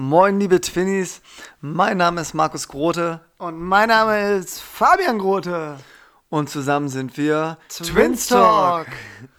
[0.00, 1.22] Moin, liebe Twinnies.
[1.60, 3.20] Mein Name ist Markus Grote.
[3.38, 5.76] Und mein Name ist Fabian Grote.
[6.28, 8.86] Und zusammen sind wir Twins Talk.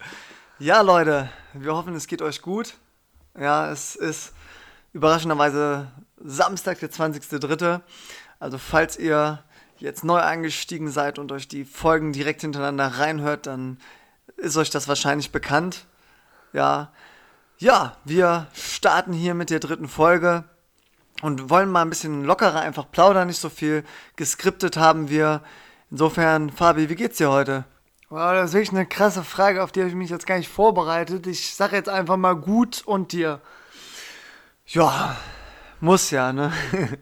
[0.60, 2.74] Ja, Leute, wir hoffen, es geht euch gut.
[3.40, 4.34] Ja, es ist
[4.92, 5.88] überraschenderweise
[6.18, 7.80] Samstag, der 20.03.
[8.42, 9.42] Also, falls ihr
[9.78, 13.78] jetzt neu eingestiegen seid und euch die Folgen direkt hintereinander reinhört, dann
[14.36, 15.86] ist euch das wahrscheinlich bekannt.
[16.52, 16.92] Ja,
[17.60, 20.46] ja, wir starten hier mit der dritten Folge
[21.22, 23.84] und wollen mal ein bisschen lockerer einfach plaudern, nicht so viel
[24.16, 25.42] geskriptet haben wir.
[25.92, 27.66] Insofern, Fabi, wie geht's dir heute?
[28.10, 30.48] Wow, das ist wirklich eine krasse Frage, auf die habe ich mich jetzt gar nicht
[30.48, 31.28] vorbereitet.
[31.28, 33.42] Ich sage jetzt einfach mal gut und dir.
[34.66, 35.18] Ja,
[35.82, 36.54] muss ja, ne?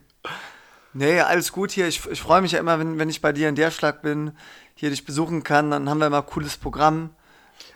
[0.94, 1.88] nee, alles gut hier.
[1.88, 4.32] Ich, ich freue mich ja immer, wenn, wenn ich bei dir in der Schlag bin,
[4.74, 5.70] hier dich besuchen kann.
[5.70, 7.12] Dann haben wir immer ein cooles Programm.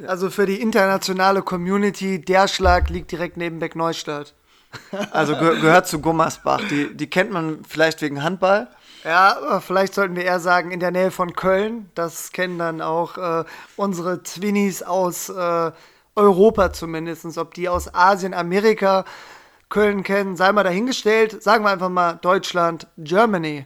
[0.07, 4.33] Also für die internationale Community, der Schlag liegt direkt neben Beck Neustadt.
[5.11, 6.61] Also ge gehört zu Gummersbach.
[6.69, 8.69] Die, die kennt man vielleicht wegen Handball.
[9.03, 11.89] Ja, aber vielleicht sollten wir eher sagen, in der Nähe von Köln.
[11.95, 13.43] Das kennen dann auch äh,
[13.75, 15.71] unsere Twinnies aus äh,
[16.15, 17.37] Europa zumindest.
[17.37, 19.05] Ob die aus Asien, Amerika
[19.69, 21.41] Köln kennen, sei mal dahingestellt.
[21.41, 23.65] Sagen wir einfach mal Deutschland, Germany.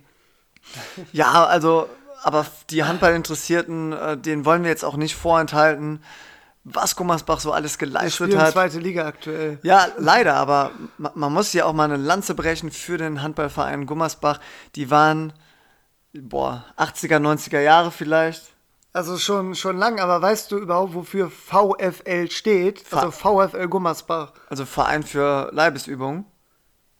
[1.11, 1.89] Ja, also
[2.25, 6.01] aber die Handballinteressierten, äh, denen wollen wir jetzt auch nicht vorenthalten,
[6.63, 8.53] was Gummersbach so alles geleistet die hat.
[8.53, 9.59] zweite Liga aktuell.
[9.61, 13.85] Ja, leider, aber man, man muss ja auch mal eine Lanze brechen für den Handballverein
[13.85, 14.39] Gummersbach.
[14.73, 15.33] Die waren,
[16.13, 18.55] boah, 80er, 90er Jahre vielleicht.
[18.91, 22.85] Also schon, schon lang, aber weißt du überhaupt, wofür VfL steht?
[22.91, 24.33] Also VfL Gummersbach.
[24.49, 26.25] Also Verein für Leibesübungen.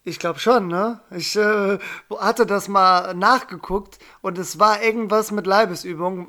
[0.06, 1.00] Ich glaube schon, ne?
[1.10, 1.78] Ich äh,
[2.16, 6.28] hatte das mal nachgeguckt und es war irgendwas mit Leibesübung,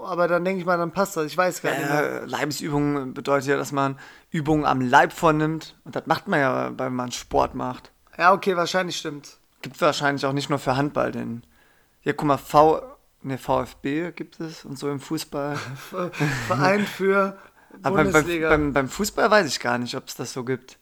[0.00, 1.26] aber dann denke ich mal, dann passt das.
[1.26, 1.90] Ich weiß gar nicht.
[1.90, 2.24] Mehr.
[2.24, 3.98] Leibesübung bedeutet ja, dass man
[4.30, 7.90] Übungen am Leib vornimmt und das macht man ja, weil man Sport macht.
[8.16, 9.38] Ja, okay, wahrscheinlich stimmt.
[9.60, 11.42] Gibt wahrscheinlich auch nicht nur für Handball, denn
[12.04, 12.80] ja, guck mal, V,
[13.22, 15.56] ne, VfB gibt es und so im Fußball.
[16.46, 17.36] Verein für
[17.82, 18.50] Bundesliga.
[18.50, 20.78] Aber beim, beim, beim Fußball weiß ich gar nicht, ob es das so gibt.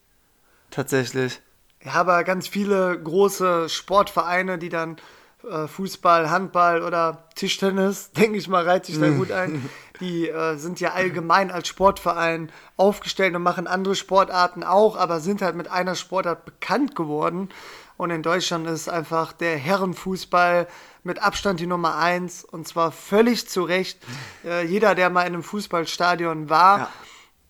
[0.69, 1.41] Tatsächlich.
[1.85, 4.97] Ja, aber ganz viele große Sportvereine, die dann
[5.49, 9.69] äh, Fußball, Handball oder Tischtennis, denke ich mal, reiht sich da gut ein.
[10.01, 15.41] Die äh, sind ja allgemein als Sportverein aufgestellt und machen andere Sportarten auch, aber sind
[15.41, 17.47] halt mit einer Sportart bekannt geworden.
[17.95, 20.67] Und in Deutschland ist einfach der Herrenfußball
[21.03, 23.99] mit Abstand die Nummer eins und zwar völlig zu Recht.
[24.43, 26.89] Äh, jeder, der mal in einem Fußballstadion war, ja.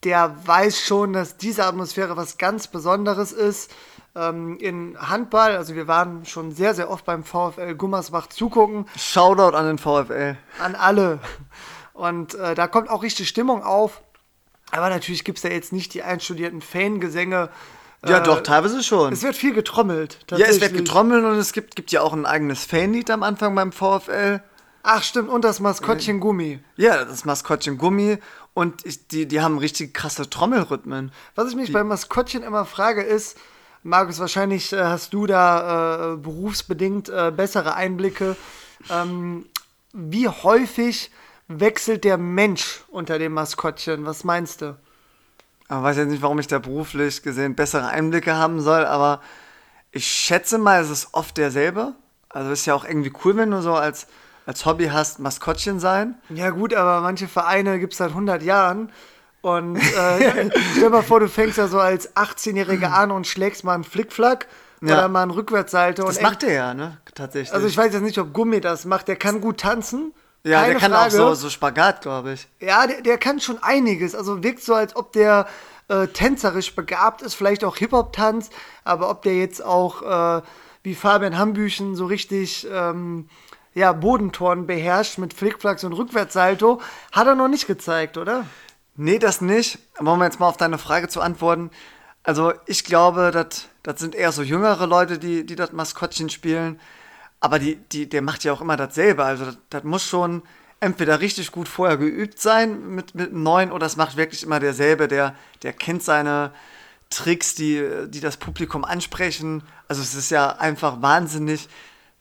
[0.03, 3.69] der weiß schon, dass diese Atmosphäre was ganz Besonderes ist
[4.15, 5.55] ähm, in Handball.
[5.55, 8.85] Also wir waren schon sehr, sehr oft beim VfL Gummersbach zugucken.
[8.97, 10.37] Shoutout an den VfL.
[10.59, 11.19] An alle.
[11.93, 14.01] Und äh, da kommt auch richtig Stimmung auf.
[14.71, 17.49] Aber natürlich gibt es ja jetzt nicht die einstudierten Fangesänge.
[18.05, 19.13] Ja, äh, doch, teilweise schon.
[19.13, 20.19] Es wird viel getrommelt.
[20.31, 23.55] Ja, es wird getrommelt und es gibt, gibt ja auch ein eigenes Fanlied am Anfang
[23.55, 24.41] beim VfL.
[24.83, 26.59] Ach, stimmt, und das Maskottchen Gummi.
[26.75, 28.19] Ja, das Maskottchen Gummi.
[28.53, 31.11] Und ich, die, die haben richtig krasse Trommelrhythmen.
[31.33, 33.37] Was ich mich die, beim Maskottchen immer frage, ist,
[33.87, 38.35] Markus, wahrscheinlich äh, hast du da äh, berufsbedingt äh, bessere Einblicke.
[38.89, 39.45] Ähm,
[39.93, 41.11] wie häufig
[41.47, 44.07] wechselt der Mensch unter dem Maskottchen?
[44.07, 44.75] Was meinst du?
[45.65, 49.21] Ich weiß jetzt nicht, warum ich da beruflich gesehen bessere Einblicke haben soll, aber
[49.91, 51.93] ich schätze mal, es ist oft derselbe.
[52.29, 54.07] Also ist ja auch irgendwie cool, wenn du so als,
[54.47, 56.15] als Hobby hast, Maskottchen sein.
[56.29, 58.91] Ja gut, aber manche Vereine gibt es seit 100 Jahren
[59.45, 63.63] und äh, stell dir mal vor, du fängst ja so als 18-Jähriger an und schlägst
[63.63, 64.47] mal einen Flickflack
[64.81, 64.97] ja.
[64.97, 66.03] oder mal einen Rückwärtssalto.
[66.03, 66.97] Das macht er ja, ne?
[67.13, 67.53] Tatsächlich.
[67.53, 69.07] Also ich weiß jetzt nicht, ob Gummi das macht.
[69.07, 70.15] Der kann gut tanzen.
[70.43, 71.23] Ja, Keine der kann Frage.
[71.23, 72.47] auch so, so Spagat, glaube ich.
[72.59, 74.15] Ja, der, der kann schon einiges.
[74.15, 75.45] Also wirkt so, als ob der
[75.89, 78.49] äh, tänzerisch begabt ist, vielleicht auch Hip-Hop-Tanz,
[78.83, 80.41] aber ob der jetzt auch äh,
[80.81, 83.29] wie Fabian Hambüchen so richtig ähm,
[83.75, 88.45] ja, Bodentoren beherrscht mit Flickflacks und Rückwärtssalto, hat er noch nicht gezeigt, oder?
[88.95, 89.79] Nee, das nicht.
[89.97, 91.69] Aber um jetzt mal auf deine Frage zu antworten.
[92.23, 93.31] Also ich glaube,
[93.83, 96.79] das sind eher so jüngere Leute, die, die das Maskottchen spielen.
[97.39, 99.23] Aber die, die, der macht ja auch immer dasselbe.
[99.23, 100.41] Also das muss schon
[100.79, 104.59] entweder richtig gut vorher geübt sein mit, mit einem neuen oder es macht wirklich immer
[104.59, 105.07] derselbe.
[105.07, 106.51] Der, der kennt seine
[107.09, 109.63] Tricks, die, die das Publikum ansprechen.
[109.87, 111.69] Also es ist ja einfach wahnsinnig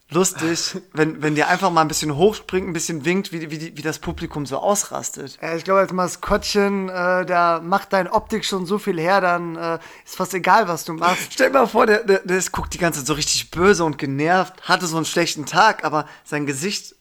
[0.09, 3.81] lustig, wenn, wenn der einfach mal ein bisschen hochspringt, ein bisschen winkt, wie, wie, wie
[3.81, 5.37] das Publikum so ausrastet.
[5.41, 9.55] Ja, ich glaube, als Maskottchen, äh, da macht deine Optik schon so viel her, dann
[9.55, 11.27] äh, ist fast egal, was du machst.
[11.33, 13.97] Stell dir mal vor, der, der, der guckt die ganze Zeit so richtig böse und
[13.97, 16.95] genervt, hatte so einen schlechten Tag, aber sein Gesicht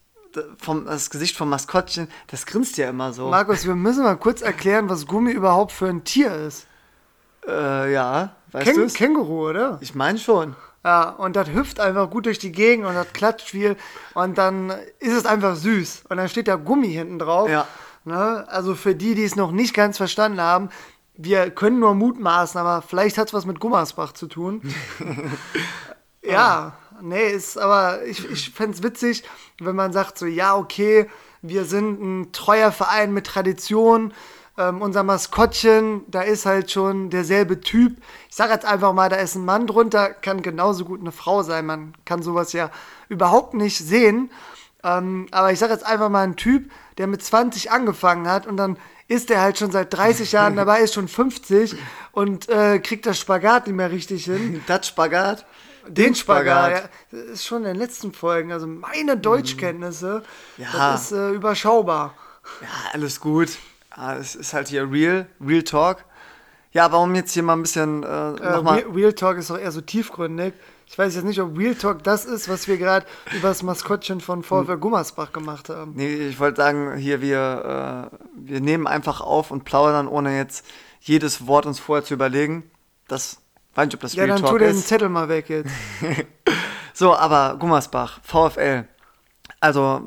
[0.58, 3.28] vom, das Gesicht vom Maskottchen, das grinst ja immer so.
[3.28, 6.66] Markus, wir müssen mal kurz erklären, was Gummi überhaupt für ein Tier ist.
[7.46, 9.78] Äh, ja, weißt du Känguru, oder?
[9.80, 10.56] Ich meine schon.
[10.84, 13.76] Ja, und das hüpft einfach gut durch die Gegend und das klatscht viel
[14.12, 16.04] und dann ist es einfach süß.
[16.10, 17.48] Und dann steht da Gummi hinten drauf.
[17.48, 17.66] Ja.
[18.04, 18.44] Ne?
[18.48, 20.68] Also für die, die es noch nicht ganz verstanden haben,
[21.16, 24.60] wir können nur mutmaßen, aber vielleicht hat es was mit Gummersbach zu tun.
[26.22, 29.22] ja, nee, ist aber, ich, ich fände es witzig,
[29.60, 31.08] wenn man sagt so, ja, okay,
[31.40, 34.12] wir sind ein treuer Verein mit Tradition,
[34.56, 37.96] ähm, unser Maskottchen, da ist halt schon derselbe Typ.
[38.30, 41.42] Ich sage jetzt einfach mal, da ist ein Mann drunter, kann genauso gut eine Frau
[41.42, 41.66] sein.
[41.66, 42.70] Man kann sowas ja
[43.08, 44.30] überhaupt nicht sehen.
[44.84, 48.56] Ähm, aber ich sage jetzt einfach mal ein Typ, der mit 20 angefangen hat und
[48.56, 48.76] dann
[49.08, 51.74] ist er halt schon seit 30 Jahren dabei, ist schon 50
[52.12, 54.62] und äh, kriegt das Spagat nicht mehr richtig hin.
[54.66, 55.46] Das Spagat?
[55.86, 56.82] Den Spagat, ja.
[57.10, 58.52] Das ist schon in den letzten Folgen.
[58.52, 60.22] Also meine Deutschkenntnisse,
[60.56, 60.68] Ja.
[60.72, 62.14] das ist äh, überschaubar.
[62.62, 63.50] Ja, alles gut.
[63.96, 66.04] Ja, es ist halt hier real, real talk.
[66.72, 68.78] Ja, aber um jetzt hier mal ein bisschen äh, Äh, nochmal.
[68.80, 70.54] Real, Real Talk ist doch eher so tiefgründig.
[70.86, 74.20] Ich weiß jetzt nicht, ob Real Talk das ist, was wir gerade über das Maskottchen
[74.20, 75.92] von VfL Gummersbach gemacht haben.
[75.94, 80.66] Nee, ich wollte sagen, hier, wir, äh, wir nehmen einfach auf und plaudern, ohne jetzt
[81.00, 82.68] jedes Wort uns vorher zu überlegen.
[83.06, 83.38] Das,
[83.76, 84.88] weiß nicht, ob das Ja, Real dann tu Talk den ist.
[84.88, 85.70] Zettel mal weg jetzt.
[86.96, 88.84] So, aber Gummersbach, VfL.
[89.58, 90.02] Also,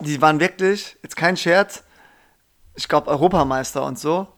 [0.00, 1.84] die waren wirklich, jetzt kein Scherz,
[2.78, 4.28] ich glaube Europameister und so.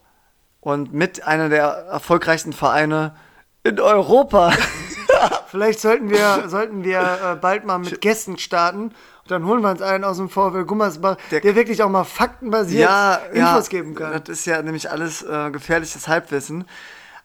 [0.60, 3.14] Und mit einer der erfolgreichsten Vereine
[3.62, 4.52] in Europa.
[5.48, 9.70] Vielleicht sollten wir, sollten wir äh, bald mal mit Gästen starten und dann holen wir
[9.70, 13.70] uns einen aus dem VfL Gummersbach, der, Der- wirklich auch mal faktenbasiert ja, Infos ja,
[13.70, 14.12] geben kann.
[14.12, 16.64] Das ist ja nämlich alles äh, gefährliches Halbwissen.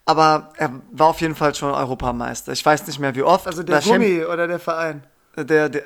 [0.06, 2.52] Aber er war auf jeden Fall schon Europameister.
[2.52, 3.48] Ich weiß nicht mehr wie oft.
[3.48, 5.04] Also der Gummi oder der Verein.
[5.38, 5.84] Der, der,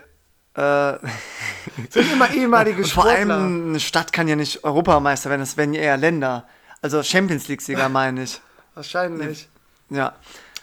[0.60, 0.98] äh,
[1.90, 3.36] Sind immer ehemalige vor Sportler.
[3.36, 6.48] allem eine Stadt kann ja nicht Europameister werden, das ja eher Länder.
[6.82, 8.42] Also Champions League-Sieger meine ich.
[8.76, 9.50] Wahrscheinlich.
[9.90, 10.14] Ja.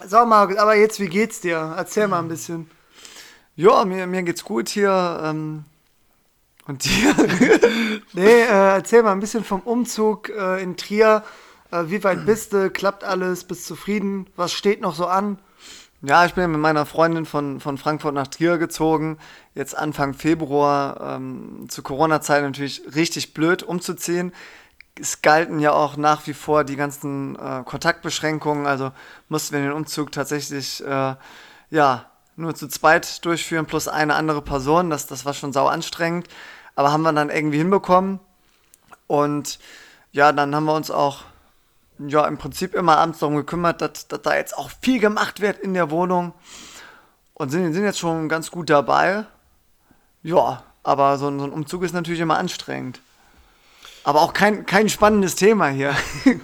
[0.05, 1.73] So, Markus, aber jetzt, wie geht's dir?
[1.75, 2.69] Erzähl mal ein bisschen.
[3.55, 5.19] Ja, mir, mir geht's gut hier.
[5.23, 5.65] Ähm,
[6.67, 7.15] und dir?
[8.13, 11.23] Nee, äh, erzähl mal ein bisschen vom Umzug äh, in Trier.
[11.71, 12.69] Äh, wie weit bist du?
[12.69, 13.45] Klappt alles?
[13.45, 14.27] Bist zufrieden?
[14.35, 15.39] Was steht noch so an?
[16.01, 19.17] Ja, ich bin ja mit meiner Freundin von, von Frankfurt nach Trier gezogen.
[19.55, 21.15] Jetzt Anfang Februar.
[21.15, 24.31] Ähm, zu Corona-Zeit natürlich richtig blöd umzuziehen.
[24.99, 28.67] Es galten ja auch nach wie vor die ganzen äh, Kontaktbeschränkungen.
[28.67, 28.91] Also
[29.27, 31.15] mussten wir den Umzug tatsächlich äh,
[31.71, 32.05] ja,
[32.35, 34.91] nur zu zweit durchführen, plus eine andere Person.
[34.91, 36.27] Das, das war schon sau anstrengend.
[36.75, 38.19] Aber haben wir dann irgendwie hinbekommen.
[39.07, 39.57] Und
[40.11, 41.23] ja, dann haben wir uns auch
[41.99, 45.59] ja, im Prinzip immer abends darum gekümmert, dass, dass da jetzt auch viel gemacht wird
[45.59, 46.33] in der Wohnung.
[47.33, 49.25] Und sind, sind jetzt schon ganz gut dabei.
[50.23, 52.99] Ja, aber so, ein- so ein Umzug ist natürlich immer anstrengend.
[54.03, 55.93] Aber auch kein, kein spannendes Thema hier.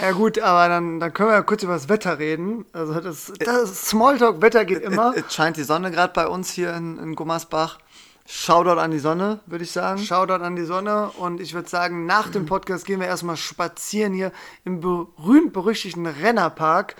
[0.00, 2.64] Ja gut, aber dann, dann können wir ja kurz über das Wetter reden.
[2.72, 5.12] Also das, das Smalltalk, Wetter geht immer.
[5.14, 7.80] Es, es scheint die Sonne gerade bei uns hier in, in Gummersbach.
[8.26, 9.98] Shoutout an die Sonne, würde ich sagen.
[9.98, 14.12] Shoutout an die Sonne und ich würde sagen, nach dem Podcast gehen wir erstmal spazieren
[14.12, 14.32] hier
[14.64, 16.96] im berühmt-berüchtigten Rennerpark.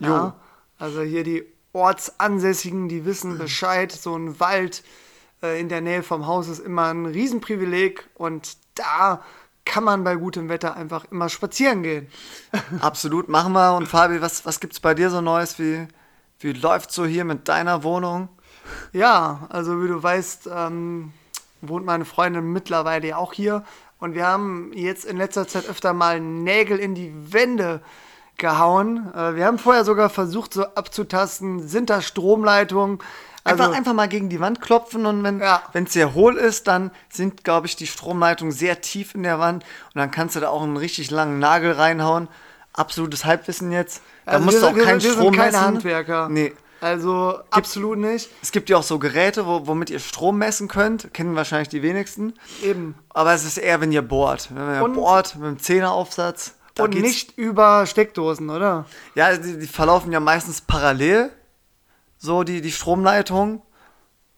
[0.00, 0.34] Ja,
[0.78, 3.92] also hier die Ortsansässigen, die wissen Bescheid.
[3.92, 4.82] So ein Wald
[5.42, 9.22] äh, in der Nähe vom Haus ist immer ein Riesenprivileg und da
[9.64, 12.08] kann man bei gutem Wetter einfach immer spazieren gehen.
[12.80, 13.76] Absolut, machen wir.
[13.76, 15.58] Und Fabi, was, was gibt's bei dir so Neues?
[15.58, 15.86] Wie,
[16.40, 18.28] wie läuft's so hier mit deiner Wohnung?
[18.92, 21.12] Ja, also wie du weißt, ähm,
[21.60, 23.64] wohnt meine Freundin mittlerweile ja auch hier.
[23.98, 27.80] Und wir haben jetzt in letzter Zeit öfter mal Nägel in die Wände
[28.36, 29.12] gehauen.
[29.14, 32.98] Äh, wir haben vorher sogar versucht, so abzutasten, sind da Stromleitungen?
[33.44, 35.62] Also, Einfach, einfach mal gegen die Wand klopfen und wenn Ja.
[35.72, 39.64] es sehr hohl ist, dann sind, glaube ich, die Stromleitungen sehr tief in der Wand
[39.94, 42.28] und dann kannst du da auch einen richtig langen Nagel reinhauen.
[42.72, 44.00] Absolutes Halbwissen jetzt.
[44.24, 45.64] Da also musst wir, du auch wir, keinen wir Strom sind keine messen.
[45.66, 46.28] Handwerker.
[46.28, 46.52] Nee.
[46.82, 48.28] Also absolut nicht.
[48.42, 51.14] Es gibt ja auch so Geräte, wo, womit ihr Strom messen könnt.
[51.14, 52.34] Kennen wahrscheinlich die wenigsten.
[52.60, 52.96] Eben.
[53.10, 54.48] Aber es ist eher, wenn ihr bohrt.
[54.52, 56.56] Wenn ihr Und- bohrt mit einem Zehneraufsatz.
[56.80, 58.86] Und nicht über Steckdosen, oder?
[59.14, 61.30] Ja, die, die verlaufen ja meistens parallel,
[62.18, 63.62] so die, die Stromleitung.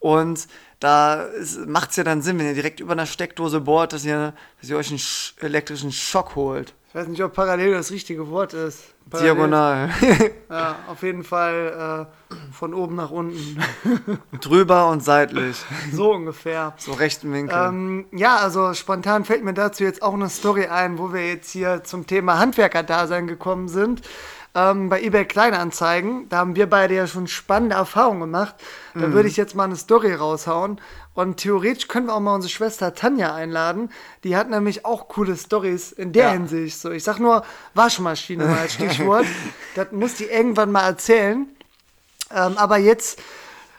[0.00, 0.46] Und
[0.80, 1.26] da
[1.66, 4.68] macht es ja dann Sinn, wenn ihr direkt über einer Steckdose bohrt, dass ihr, dass
[4.68, 6.74] ihr euch einen sch elektrischen Schock holt.
[6.94, 8.84] Ich weiß nicht, ob parallel das richtige Wort ist.
[9.10, 9.34] Parallel.
[9.34, 9.90] Diagonal.
[10.48, 13.60] Ja, auf jeden Fall äh, von oben nach unten.
[14.40, 15.56] Drüber und seitlich.
[15.90, 16.74] so ungefähr.
[16.76, 17.58] So rechten Winkel.
[17.58, 21.50] Ähm, ja, also spontan fällt mir dazu jetzt auch eine Story ein, wo wir jetzt
[21.50, 24.02] hier zum Thema Handwerkerdasein gekommen sind.
[24.56, 28.54] Ähm, bei eBay Kleinanzeigen, da haben wir beide ja schon spannende Erfahrungen gemacht.
[28.94, 30.80] Da würde ich jetzt mal eine Story raushauen.
[31.14, 33.90] Und theoretisch können wir auch mal unsere Schwester Tanja einladen.
[34.22, 36.30] Die hat nämlich auch coole Stories in der Ja.
[36.32, 36.78] Hinsicht.
[36.78, 37.44] So, ich sag nur
[37.74, 39.26] Waschmaschine mal als Stichwort.
[39.74, 41.46] das muss die irgendwann mal erzählen.
[42.32, 43.20] Ähm, aber jetzt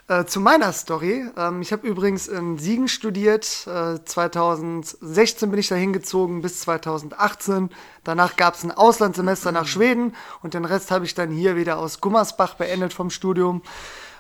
[0.07, 1.25] äh, zu meiner Story.
[1.35, 3.67] Ähm, ich habe übrigens in Siegen studiert.
[3.67, 7.69] Äh, 2016 bin ich da hingezogen bis 2018.
[8.03, 11.79] Danach gab es ein Auslandssemester nach Schweden und den Rest habe ich dann hier wieder
[11.79, 13.63] aus Gummersbach beendet vom Studium.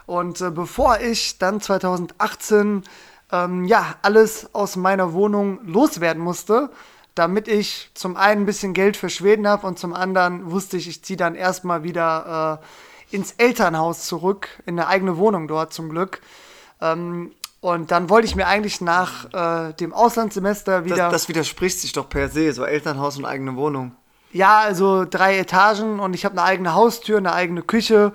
[0.05, 2.83] Und äh, bevor ich dann 2018
[3.31, 6.69] ähm, ja alles aus meiner Wohnung loswerden musste,
[7.15, 10.87] damit ich zum einen ein bisschen Geld für Schweden habe und zum anderen wusste ich,
[10.87, 12.65] ich ziehe dann erstmal wieder äh,
[13.15, 16.21] ins Elternhaus zurück, in eine eigene Wohnung dort zum Glück.
[16.81, 17.31] Ähm,
[17.61, 20.97] und dann wollte ich mir eigentlich nach äh, dem Auslandssemester wieder.
[20.97, 23.95] Das, das widerspricht sich doch per se, so Elternhaus und eigene Wohnung.
[24.31, 28.11] Ja, also drei Etagen und ich habe eine eigene Haustür, eine eigene Küche,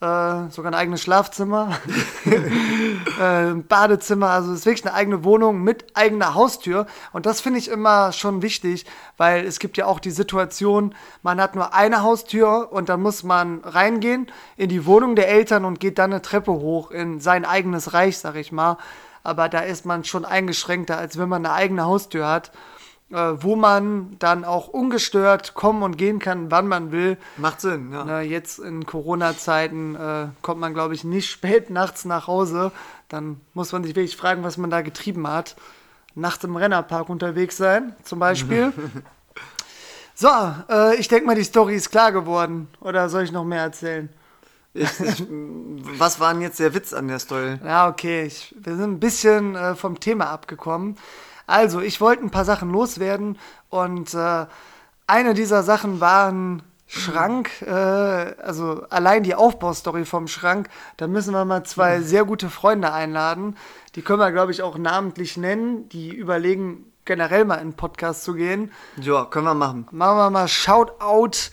[0.00, 1.78] äh, sogar ein eigenes Schlafzimmer,
[3.20, 6.86] äh, ein Badezimmer, also es ist wirklich eine eigene Wohnung mit eigener Haustür.
[7.12, 8.86] Und das finde ich immer schon wichtig,
[9.18, 13.24] weil es gibt ja auch die Situation, man hat nur eine Haustür und dann muss
[13.24, 17.44] man reingehen in die Wohnung der Eltern und geht dann eine Treppe hoch in sein
[17.44, 18.78] eigenes Reich, sag ich mal,
[19.22, 22.52] aber da ist man schon eingeschränkter, als wenn man eine eigene Haustür hat
[23.10, 27.18] wo man dann auch ungestört kommen und gehen kann, wann man will.
[27.36, 28.04] Macht Sinn, ja.
[28.04, 32.70] Na, jetzt in Corona-Zeiten äh, kommt man, glaube ich, nicht spät nachts nach Hause.
[33.08, 35.56] Dann muss man sich wirklich fragen, was man da getrieben hat.
[36.14, 38.72] Nachts im Rennerpark unterwegs sein, zum Beispiel.
[40.14, 40.28] so,
[40.68, 42.68] äh, ich denke mal, die Story ist klar geworden.
[42.80, 44.08] Oder soll ich noch mehr erzählen?
[44.72, 45.26] Ich, ich,
[45.98, 47.58] was war denn jetzt der Witz an der Story?
[47.64, 48.24] Ja, okay.
[48.24, 50.96] Ich, wir sind ein bisschen äh, vom Thema abgekommen.
[51.50, 53.36] Also, ich wollte ein paar Sachen loswerden
[53.70, 54.46] und äh,
[55.06, 61.34] eine dieser Sachen war ein Schrank, äh, also allein die Aufbaustory vom Schrank, da müssen
[61.34, 63.56] wir mal zwei sehr gute Freunde einladen.
[63.94, 65.88] Die können wir, glaube ich, auch namentlich nennen.
[65.88, 68.72] Die überlegen generell mal in den Podcast zu gehen.
[69.00, 69.88] Ja, können wir machen.
[69.90, 71.50] Machen wir mal Shoutout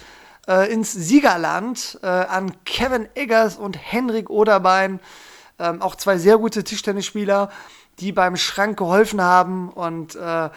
[0.47, 4.99] äh, ins Siegerland äh, an Kevin Eggers und Henrik Oderbein.
[5.59, 7.49] Ähm, auch zwei sehr gute Tischtennisspieler
[7.99, 9.69] die beim Schrank geholfen haben.
[9.69, 10.49] Und äh,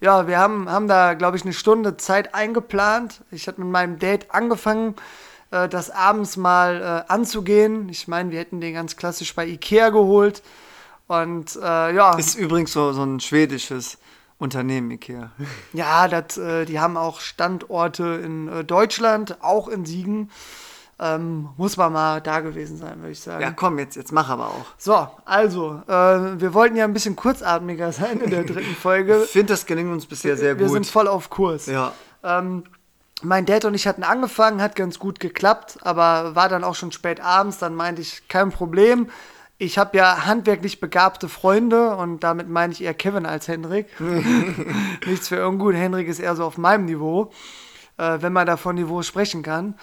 [0.00, 3.22] ja, wir haben, haben da, glaube ich, eine Stunde Zeit eingeplant.
[3.30, 4.94] Ich hatte mit meinem Date angefangen,
[5.50, 7.88] äh, das abends mal äh, anzugehen.
[7.88, 10.42] Ich meine, wir hätten den ganz klassisch bei Ikea geholt.
[11.06, 12.16] Und äh, ja.
[12.16, 13.98] Ist übrigens so, so ein schwedisches
[14.38, 15.30] Unternehmen, Ikea.
[15.72, 20.30] Ja, das, äh, die haben auch Standorte in äh, Deutschland, auch in Siegen.
[20.98, 23.42] Ähm, muss man mal da gewesen sein, würde ich sagen.
[23.42, 24.64] Ja, komm, jetzt, jetzt mach aber auch.
[24.78, 29.22] So, also, äh, wir wollten ja ein bisschen kurzatmiger sein in der dritten Folge.
[29.24, 30.72] Ich finde, das gelingt uns bisher sehr wir gut.
[30.72, 31.66] Wir sind voll auf Kurs.
[31.66, 31.92] Ja.
[32.24, 32.64] Ähm,
[33.22, 36.92] mein Dad und ich hatten angefangen, hat ganz gut geklappt, aber war dann auch schon
[36.92, 37.58] spät abends.
[37.58, 39.10] Dann meinte ich, kein Problem.
[39.58, 43.88] Ich habe ja handwerklich begabte Freunde und damit meine ich eher Kevin als Hendrik.
[45.06, 45.74] Nichts für ungut.
[45.74, 47.30] Hendrik ist eher so auf meinem Niveau,
[47.98, 49.74] äh, wenn man da von Niveau sprechen kann.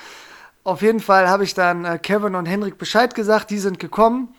[0.64, 4.34] Auf jeden Fall habe ich dann äh, Kevin und Henrik Bescheid gesagt, die sind gekommen.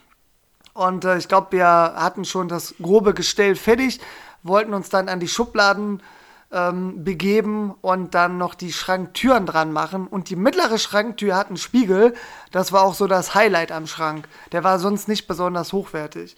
[0.72, 4.00] Und äh, ich glaube, wir hatten schon das grobe Gestell fertig,
[4.42, 6.02] wollten uns dann an die Schubladen
[6.50, 10.06] ähm, begeben und dann noch die Schranktüren dran machen.
[10.06, 12.14] Und die mittlere Schranktür hat einen Spiegel.
[12.52, 14.26] Das war auch so das Highlight am Schrank.
[14.52, 16.36] Der war sonst nicht besonders hochwertig.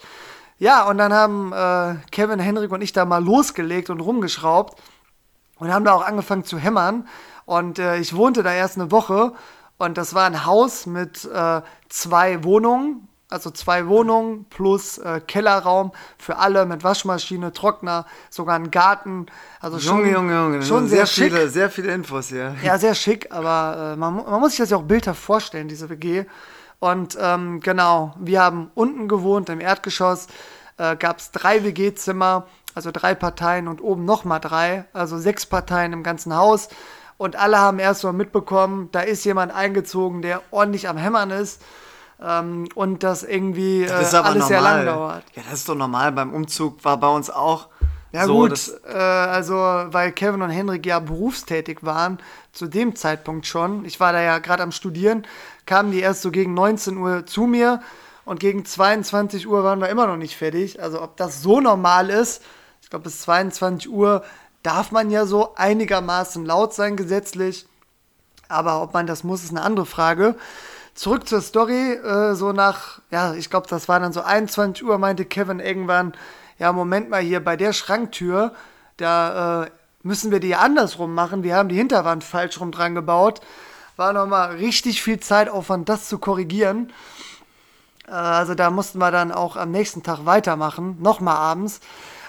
[0.59, 4.81] Ja, und dann haben äh, Kevin, Henrik und ich da mal losgelegt und rumgeschraubt
[5.59, 7.07] und haben da auch angefangen zu hämmern.
[7.45, 9.33] Und äh, ich wohnte da erst eine Woche
[9.78, 15.92] und das war ein Haus mit äh, zwei Wohnungen, also zwei Wohnungen plus äh, Kellerraum
[16.16, 19.26] für alle mit Waschmaschine, Trockner, sogar ein Garten.
[19.61, 20.62] Also schon, Junge, Junge, Junge.
[20.62, 21.33] schon sehr, sehr, schick.
[21.33, 22.54] viele, sehr viele Infos hier.
[22.62, 25.90] Ja, sehr schick, aber äh, man, man muss sich das ja auch bildhaft vorstellen, diese
[25.90, 26.25] WG.
[26.78, 30.28] Und ähm, genau, wir haben unten gewohnt, im Erdgeschoss
[30.78, 35.92] äh, gab es drei WG-Zimmer, also drei Parteien und oben nochmal drei, also sechs Parteien
[35.92, 36.68] im ganzen Haus.
[37.18, 41.62] Und alle haben erst mal mitbekommen, da ist jemand eingezogen, der ordentlich am Hämmern ist.
[42.23, 44.49] Ähm, und das irgendwie äh, Das alles normal.
[44.49, 45.25] sehr lang dauert.
[45.35, 46.12] Ja, das ist doch normal.
[46.12, 47.68] Beim Umzug war bei uns auch.
[48.12, 52.18] Ja so, gut, äh, also weil Kevin und Henrik ja berufstätig waren,
[52.52, 55.26] zu dem Zeitpunkt schon, ich war da ja gerade am Studieren,
[55.66, 57.82] kamen die erst so gegen 19 Uhr zu mir
[58.25, 60.80] und gegen 22 Uhr waren wir immer noch nicht fertig.
[60.80, 62.42] Also ob das so normal ist,
[62.80, 64.23] ich glaube bis 22 Uhr
[64.66, 67.66] darf man ja so einigermaßen laut sein gesetzlich,
[68.49, 70.35] aber ob man das muss, ist eine andere Frage.
[70.94, 74.99] Zurück zur Story, äh, so nach, ja, ich glaube, das war dann so 21 Uhr,
[74.99, 76.14] meinte Kevin irgendwann,
[76.58, 78.54] ja, Moment mal hier, bei der Schranktür,
[78.96, 79.70] da äh,
[80.02, 83.40] müssen wir die andersrum machen, wir haben die Hinterwand falsch rum dran gebaut.
[83.96, 86.92] War nochmal richtig viel Zeitaufwand, das zu korrigieren.
[88.08, 91.80] Äh, Also da mussten wir dann auch am nächsten Tag weitermachen, nochmal abends.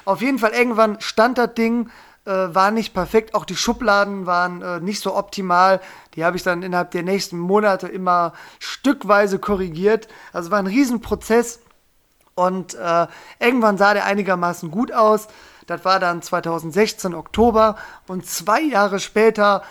[0.06, 1.89] Auf jeden Fall irgendwann stand das Ding
[2.28, 3.34] äh, war nicht perfekt.
[3.34, 5.80] Auch die Schubladen waren äh, nicht so optimal.
[6.16, 10.08] Die habe ich dann innerhalb der nächsten Monate immer stückweise korrigiert.
[10.34, 11.60] Also war ein Riesenprozess.
[12.36, 13.08] Und äh,
[13.40, 15.28] irgendwann sah der einigermaßen gut aus.
[15.66, 17.78] Das war dann 2016 Oktober.
[18.08, 19.64] Und zwei Jahre später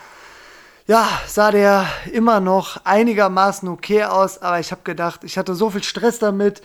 [0.86, 5.70] ja, sah der immer noch einigermaßen okay aus, aber ich habe gedacht, ich hatte so
[5.70, 6.62] viel Stress damit,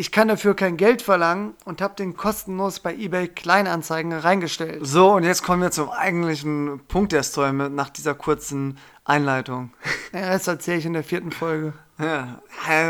[0.00, 4.80] ich kann dafür kein Geld verlangen und habe den kostenlos bei eBay Kleinanzeigen reingestellt.
[4.82, 9.72] So, und jetzt kommen wir zum eigentlichen Punkt der Story nach dieser kurzen Einleitung.
[10.12, 11.72] Ja, das erzähle ich in der vierten Folge.
[11.96, 12.40] Ja,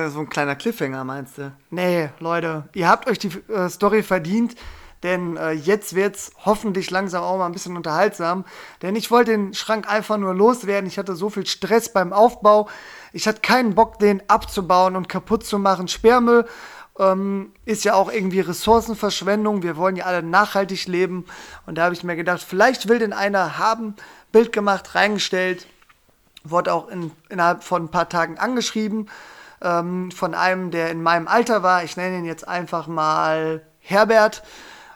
[0.08, 1.52] so ein kleiner Cliffhanger meinst du?
[1.68, 4.56] Nee, Leute, ihr habt euch die äh, Story verdient.
[5.02, 8.44] Denn äh, jetzt wird's hoffentlich langsam auch mal ein bisschen unterhaltsam.
[8.82, 10.86] Denn ich wollte den Schrank einfach nur loswerden.
[10.86, 12.68] Ich hatte so viel Stress beim Aufbau.
[13.12, 15.88] Ich hatte keinen Bock, den abzubauen und kaputt zu machen.
[15.88, 16.46] Sperrmüll
[16.98, 19.62] ähm, ist ja auch irgendwie Ressourcenverschwendung.
[19.62, 21.24] Wir wollen ja alle nachhaltig leben.
[21.66, 23.94] Und da habe ich mir gedacht, vielleicht will den einer haben.
[24.32, 25.66] Bild gemacht, reingestellt.
[26.44, 29.08] Wurde auch in, innerhalb von ein paar Tagen angeschrieben.
[29.62, 31.84] Ähm, von einem, der in meinem Alter war.
[31.84, 34.42] Ich nenne ihn jetzt einfach mal Herbert.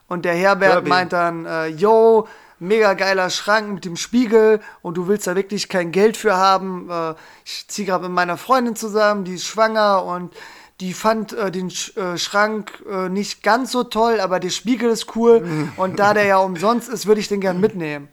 [0.08, 0.88] Und der Herbert Herbie.
[0.88, 5.68] meint dann, äh, yo, mega geiler Schrank mit dem Spiegel und du willst da wirklich
[5.68, 6.88] kein Geld für haben.
[6.90, 10.32] Äh, ich ziehe gerade mit meiner Freundin zusammen, die ist schwanger und
[10.80, 14.90] die fand äh, den Sch äh, Schrank äh, nicht ganz so toll, aber der Spiegel
[14.90, 18.08] ist cool und da der ja umsonst ist, würde ich den gern mitnehmen.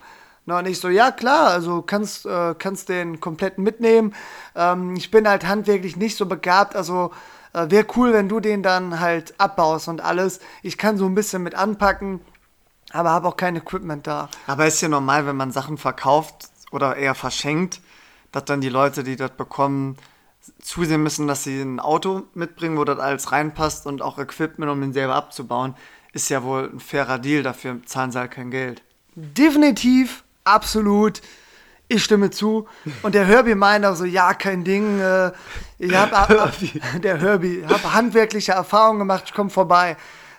[0.45, 4.15] Na, und ich so, ja klar, also kannst, äh, kannst den komplett mitnehmen.
[4.55, 7.11] Ähm, ich bin halt handwerklich nicht so begabt, also
[7.53, 10.39] äh, wäre cool, wenn du den dann halt abbaust und alles.
[10.63, 12.21] Ich kann so ein bisschen mit anpacken,
[12.91, 14.29] aber habe auch kein Equipment da.
[14.47, 17.79] Aber ist ja normal, wenn man Sachen verkauft oder eher verschenkt,
[18.31, 19.97] dass dann die Leute, die das bekommen,
[20.61, 24.81] zusehen müssen, dass sie ein Auto mitbringen, wo das alles reinpasst und auch Equipment, um
[24.81, 25.75] den selber abzubauen.
[26.13, 28.83] Ist ja wohl ein fairer Deal, dafür zahlen sie halt kein Geld.
[29.15, 31.21] Definitiv, absolut.
[31.87, 32.67] Ich stimme zu.
[33.01, 34.99] Und der Herbie meint auch so, ja, kein Ding.
[34.99, 35.31] Äh,
[35.77, 36.53] ich hab, ab, ab,
[37.03, 39.97] der Herbie, habe handwerkliche Erfahrungen gemacht, ich komme vorbei.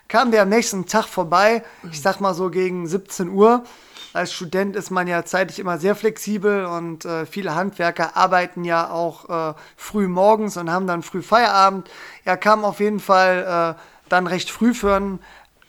[0.09, 3.64] Kam der am nächsten Tag vorbei, ich sag mal so gegen 17 Uhr.
[4.12, 8.90] Als Student ist man ja zeitlich immer sehr flexibel und äh, viele Handwerker arbeiten ja
[8.90, 11.90] auch äh, früh morgens und haben dann früh Feierabend.
[12.25, 15.20] Er kam auf jeden Fall äh, dann recht früh für einen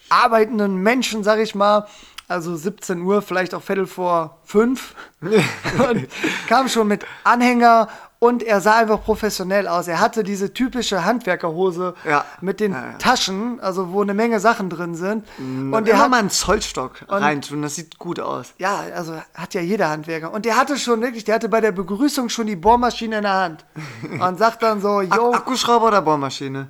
[0.09, 1.87] arbeitenden Menschen, sag ich mal.
[2.27, 4.95] Also 17 Uhr, vielleicht auch Viertel vor fünf.
[5.21, 6.07] und
[6.47, 7.87] kam schon mit Anhänger
[8.23, 9.87] und er sah einfach professionell aus.
[9.87, 12.25] Er hatte diese typische Handwerkerhose Ja.
[12.41, 12.97] mit den Ja, ja.
[12.97, 15.25] Taschen, also wo eine Menge Sachen drin sind.
[15.37, 18.53] Und Und der er hat mal einen Zollstock reintun, das sieht gut aus.
[18.57, 20.31] ja, also hat ja jeder Handwerker.
[20.33, 23.33] Und der hatte schon wirklich, der hatte bei der Begrüßung schon die Bohrmaschine in der
[23.33, 23.65] Hand.
[24.19, 26.67] Und sagt dann so, Ak yo, Akkuschrauber oder Bohrmaschine?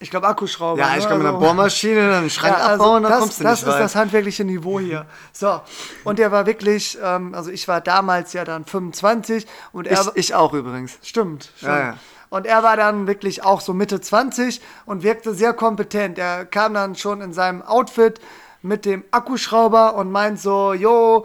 [0.00, 0.80] Ich glaube Akkuschrauber.
[0.80, 0.98] Ja, ne?
[0.98, 3.40] ich glaube mit einer Also- Bohrmaschine dann einen Schrank Ja, also abbauen, dann das, kommst
[3.40, 3.82] du das nicht ist weit.
[3.82, 5.06] das handwerkliche Niveau hier.
[5.32, 5.60] So,
[6.04, 10.08] und der war wirklich, ähm, also ich war damals ja dann 25 und er ich,
[10.16, 10.98] ich auch übrigens.
[11.02, 11.70] Stimmt, stimmt.
[11.72, 11.94] Ja, ja.
[12.28, 16.18] Und er war dann wirklich auch so Mitte 20 und wirkte sehr kompetent.
[16.18, 18.20] Er kam dann schon in seinem Outfit
[18.62, 21.24] mit dem Akkuschrauber und meint so, jo,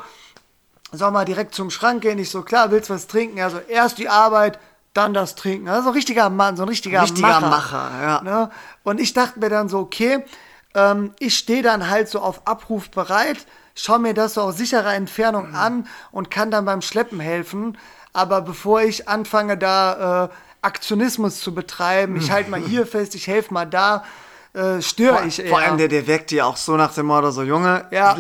[0.92, 2.20] soll mal direkt zum Schrank gehen.
[2.20, 3.40] Ich so, klar, willst was trinken?
[3.42, 4.60] Also erst die Arbeit,
[4.94, 5.68] dann das Trinken.
[5.70, 7.50] Also so ein richtiger Mann, so ein richtiger, Richtiger Macher.
[7.50, 8.22] Macher, ja.
[8.22, 8.50] Ne?
[8.84, 10.24] Und ich dachte mir dann so, okay,
[10.76, 13.38] ähm, ich stehe dann halt so auf Abruf bereit,
[13.76, 17.78] schaue mir das so aus sicherer Entfernung an und kann dann beim Schleppen helfen.
[18.14, 20.30] Aber bevor ich anfange, da äh,
[20.62, 24.04] Aktionismus zu betreiben, ich halte mal hier fest, ich helfe mal da,
[24.54, 25.48] äh, störe ich eher.
[25.50, 28.18] vor allem der, der weckt dir auch so nach dem Motto, so Junge, Ja.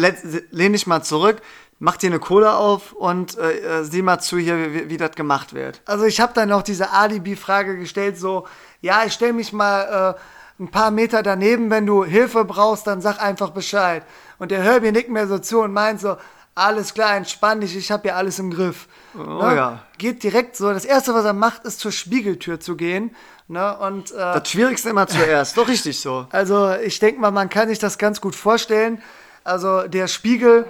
[0.51, 1.41] lehn dich mal zurück,
[1.81, 5.11] mach dir eine Cola auf und äh, äh, sieh mal zu hier, wie, wie das
[5.15, 5.81] gemacht wird.
[5.85, 8.47] Also ich habe dann noch diese Alibi-Frage gestellt, so,
[8.81, 10.15] ja, ich stelle mich mal
[10.59, 14.03] äh, ein paar Meter daneben, wenn du Hilfe brauchst, dann sag einfach Bescheid.
[14.37, 16.17] Und der Herbie nickt mir so zu und meint so,
[16.53, 18.87] alles klar, entspann dich, ich habe ja alles im Griff.
[19.17, 19.81] Oh ja.
[19.97, 20.71] Geht direkt so.
[20.71, 23.15] Das Erste, was er macht, ist zur Spiegeltür zu gehen.
[23.47, 23.75] Ne?
[23.79, 26.27] Und äh, Das Schwierigste immer zuerst, doch richtig so.
[26.29, 29.01] also ich denke mal, man kann sich das ganz gut vorstellen.
[29.43, 30.67] Also der Spiegel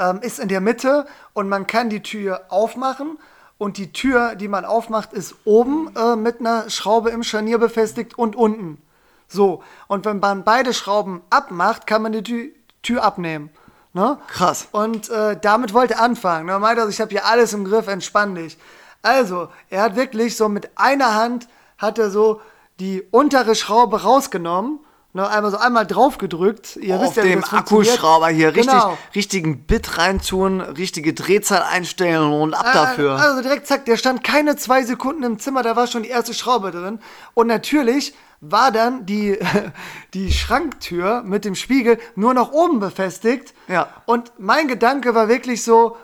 [0.00, 3.18] ähm, ist in der Mitte und man kann die Tür aufmachen.
[3.58, 8.16] Und die Tür, die man aufmacht, ist oben äh, mit einer Schraube im Scharnier befestigt
[8.16, 8.80] und unten.
[9.28, 9.62] So.
[9.86, 13.50] Und wenn man beide Schrauben abmacht, kann man die Tü Tür abnehmen.
[13.92, 14.16] Ne?
[14.28, 14.68] Krass.
[14.72, 16.48] Und äh, damit wollte er anfangen.
[16.48, 18.56] Er meinte, also, ich habe hier alles im Griff, entspann dich.
[19.02, 22.40] Also, er hat wirklich so mit einer Hand hat er so
[22.78, 24.80] die untere Schraube rausgenommen,
[25.12, 25.28] ne?
[25.28, 26.76] einmal so einmal drauf gedrückt.
[26.76, 27.44] Ihr Auf wisst ja, dem.
[27.44, 28.98] Akkuschrauber hier richtig, Genau.
[29.14, 33.16] richtigen Bit reintun, richtige Drehzahl einstellen und ab dafür.
[33.16, 36.34] Also direkt zack, der stand keine zwei Sekunden im Zimmer, da war schon die erste
[36.34, 37.00] Schraube drin.
[37.34, 39.38] Und natürlich war dann die,
[40.14, 43.54] die Schranktür mit dem Spiegel nur noch oben befestigt.
[43.68, 43.88] Ja.
[44.06, 45.96] Und mein Gedanke war wirklich so,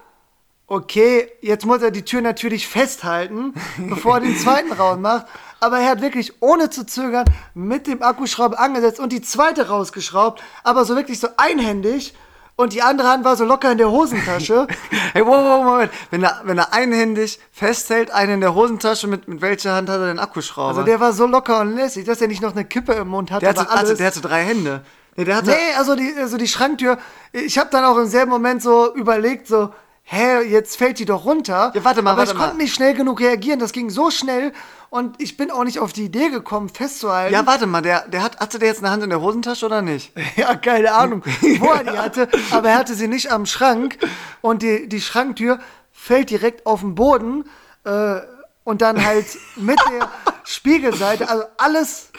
[0.66, 3.54] okay, jetzt muss er die Tür natürlich festhalten,
[3.88, 5.26] bevor er den zweiten Raum macht.
[5.60, 10.42] Aber er hat wirklich ohne zu zögern mit dem Akkuschrauber angesetzt und die zweite rausgeschraubt,
[10.64, 12.14] aber so wirklich so einhändig.
[12.58, 14.66] Und die andere Hand war so locker in der Hosentasche.
[15.12, 15.92] Hey, wow, wow, Moment.
[16.10, 20.00] Wenn er, wenn er einhändig festhält, einen in der Hosentasche, mit, mit welcher Hand hat
[20.00, 20.68] er den Akkuschrauber?
[20.68, 23.30] Also der war so locker und lässig, dass er nicht noch eine Kippe im Mund
[23.30, 23.40] hatte.
[23.40, 23.90] der, hatte, aber alles.
[23.90, 24.82] also, der hatte drei Hände.
[25.16, 26.98] Nee, der hatte, Nee, also die, also die Schranktür,
[27.32, 29.72] ich habe dann auch im selben Moment so überlegt, so,
[30.08, 31.72] hä, jetzt fällt die doch runter.
[31.74, 32.44] Ja, warte mal, Aber warte ich mal.
[32.46, 34.52] konnte nicht schnell genug reagieren, das ging so schnell
[34.88, 37.34] und ich bin auch nicht auf die Idee gekommen, festzuhalten.
[37.34, 39.82] ja, warte mal, der, der hat, hatte der jetzt eine Hand in der Hosentasche oder
[39.82, 40.12] nicht?
[40.36, 41.22] Ja, keine Ahnung,
[41.58, 43.98] wo er die hatte, aber er hatte sie nicht am Schrank
[44.42, 45.58] und die, die Schranktür
[45.92, 47.44] fällt direkt auf den Boden
[47.84, 48.20] äh,
[48.62, 50.08] und dann halt mit der
[50.44, 52.10] Spiegelseite, also alles,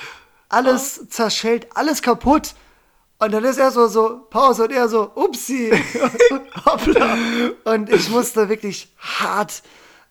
[0.50, 2.54] alles zerschellt, alles kaputt.
[3.19, 5.71] Und dann ist er so, so Pause und er so, upsi,
[6.65, 7.17] hoppla.
[7.63, 9.63] Und ich musste wirklich hart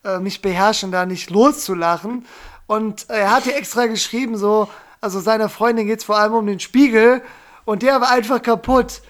[0.03, 2.25] äh, mich beherrschen, da nicht loszulachen.
[2.65, 6.59] Und er hatte extra geschrieben, so, also seiner Freundin geht es vor allem um den
[6.59, 7.21] Spiegel
[7.63, 9.01] und der war einfach kaputt.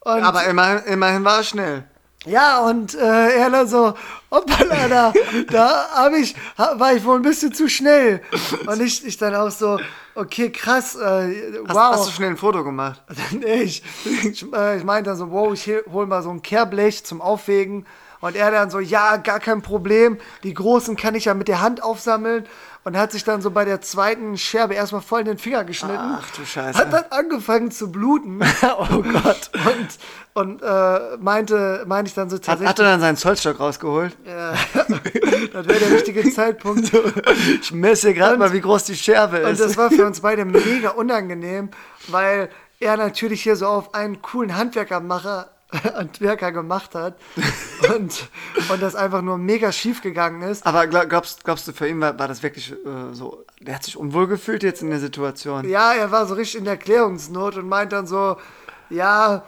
[0.00, 1.84] Und Aber immerhin, immerhin war er schnell.
[2.26, 3.94] Ja, und äh, er dann so,
[4.30, 5.12] hoppala, da,
[5.50, 8.20] da hab ich, war ich wohl ein bisschen zu schnell.
[8.66, 9.78] Und ich, ich dann auch so,
[10.16, 11.92] okay, krass, äh, Hast, wow.
[11.92, 13.02] hast du schnell ein Foto gemacht?
[13.30, 17.04] nee, ich, ich, äh, ich meinte dann so, wow, ich hol mal so ein Kehrblech
[17.04, 17.86] zum Aufwägen.
[18.20, 20.18] Und er dann so, ja, gar kein Problem.
[20.42, 22.46] Die großen kann ich ja mit der Hand aufsammeln.
[22.88, 25.98] Und hat sich dann so bei der zweiten Scherbe erstmal voll in den Finger geschnitten.
[26.00, 26.78] Ach du Scheiße.
[26.78, 28.40] Hat dann angefangen zu bluten.
[28.78, 29.50] oh Gott.
[29.52, 29.98] Und,
[30.32, 32.66] und äh, meinte, meinte ich dann so Hat, tatsächlich.
[32.70, 34.16] hat er dann seinen Zollstock rausgeholt?
[34.24, 34.52] Ja,
[35.52, 36.90] das wäre der richtige Zeitpunkt.
[37.60, 39.60] Ich messe gerade Und- mal, wie groß die Scherbe Und ist.
[39.60, 41.68] das war für uns beide mega unangenehm,
[42.06, 42.48] weil
[42.80, 45.50] er natürlich hier so auf einen coolen Handwerkermacher,
[45.94, 47.18] Handwerker gemacht hat
[47.94, 48.28] und,
[48.70, 50.66] und das einfach nur mega schief gegangen ist.
[50.66, 53.84] Aber glaub, glaubst, glaubst du, für ihn war, war das wirklich äh, so, der hat
[53.84, 55.68] sich unwohl gefühlt jetzt in der Situation?
[55.68, 58.38] Ja, er war so richtig in Erklärungsnot und meint dann so,
[58.88, 59.44] ja,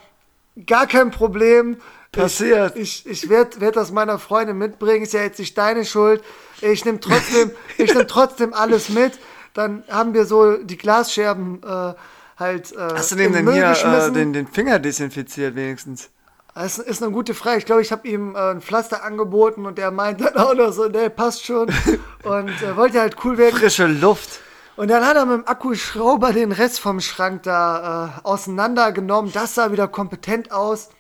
[0.67, 1.79] gar kein Problem.
[2.13, 2.77] Passiert.
[2.77, 6.23] Ich, ich, ich werde werd das meiner Freundin mitbringen, ist ja jetzt nicht deine Schuld.
[6.61, 9.19] Ich nehme trotzdem, ich nehm trotzdem alles mit.
[9.55, 11.95] Dann haben wir so die Glasscherben äh,
[12.41, 12.73] halt.
[12.73, 16.11] Äh, Hast du dem denn Müll hier äh, den, den Finger desinfiziert wenigstens?
[16.55, 17.59] Das ist eine gute Frage.
[17.59, 20.73] Ich glaube, ich habe ihm äh, ein Pflaster angeboten und er meint dann auch noch
[20.73, 21.69] so, nee, passt schon.
[22.23, 23.57] Und äh, wollte halt cool werden.
[23.57, 24.41] Frische Luft.
[24.77, 29.33] Und dann hat er mit dem Akkuschrauber den Rest vom Schrank da äh, auseinandergenommen.
[29.33, 30.91] Das sah wieder kompetent aus.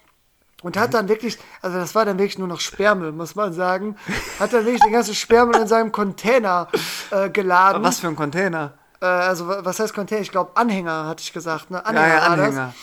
[0.62, 3.96] Und hat dann wirklich, also das war dann wirklich nur noch Sperrmüll, muss man sagen.
[4.38, 6.68] Hat dann wirklich den ganzen Sperrmüll in seinem Container
[7.10, 7.82] äh, geladen.
[7.82, 8.74] Was für ein Container?
[9.00, 10.20] Äh, also wa- was heißt Container?
[10.22, 11.70] Ich glaube Anhänger, hatte ich gesagt.
[11.70, 11.82] Ne?
[11.86, 12.28] Ja, ja, das.
[12.28, 12.74] Anhänger.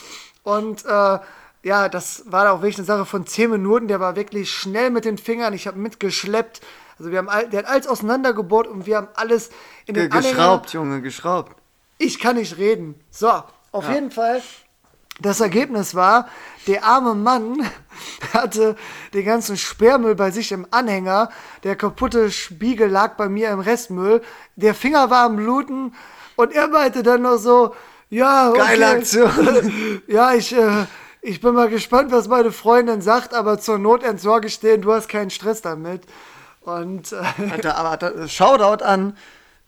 [0.43, 1.19] Und äh,
[1.63, 3.87] ja, das war auch wirklich eine Sache von 10 Minuten.
[3.87, 5.53] Der war wirklich schnell mit den Fingern.
[5.53, 6.61] Ich habe mitgeschleppt.
[6.99, 9.49] Also wir haben all, der hat alles auseinandergebohrt und wir haben alles
[9.85, 10.35] in Ge den Anhänger.
[10.35, 11.55] geschraubt, Junge, geschraubt.
[11.99, 12.99] Ich kann nicht reden.
[13.11, 13.31] So,
[13.71, 14.41] auf jeden Fall.
[15.19, 16.27] Das Ergebnis war,
[16.67, 17.69] der arme Mann
[18.33, 18.75] hatte
[19.13, 21.29] den ganzen Sperrmüll bei sich im Anhänger.
[21.63, 24.21] Der kaputte Spiegel lag bei mir im Restmüll.
[24.55, 25.93] Der Finger war am Bluten
[26.35, 27.73] und er meinte dann noch so,
[28.09, 28.59] ja, okay.
[28.59, 30.01] Geile Aktion.
[30.07, 30.85] Ja, ich, äh,
[31.21, 34.93] ich bin mal gespannt, was meine Freundin sagt, aber zur Not entsorge ich den, du
[34.93, 36.03] hast keinen Stress damit.
[36.61, 39.17] Und äh, Alter, aber Shoutout an,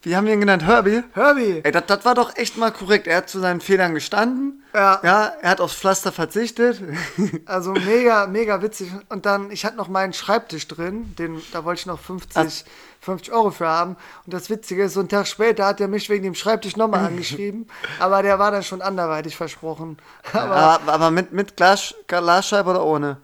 [0.01, 0.65] wie haben wir ihn genannt?
[0.65, 1.03] Herbie?
[1.13, 3.05] Herbie, Ey, das, das war doch echt mal korrekt.
[3.05, 4.63] Er hat zu seinen Fehlern gestanden.
[4.73, 5.01] Ja.
[5.03, 6.81] Ja, er hat aufs Pflaster verzichtet.
[7.45, 8.91] Also mega, mega witzig.
[9.09, 12.63] Und dann, ich hatte noch meinen Schreibtisch drin, den, da wollte ich noch 50,
[13.01, 13.97] 50 Euro für haben.
[14.25, 17.05] Und das Witzige ist, so einen Tag später hat er mich wegen dem Schreibtisch nochmal
[17.07, 17.67] angeschrieben.
[17.99, 19.97] Aber der war dann schon anderweitig versprochen.
[20.31, 23.17] Aber aber, aber mit, mit Glas, Glasscheibe oder ohne?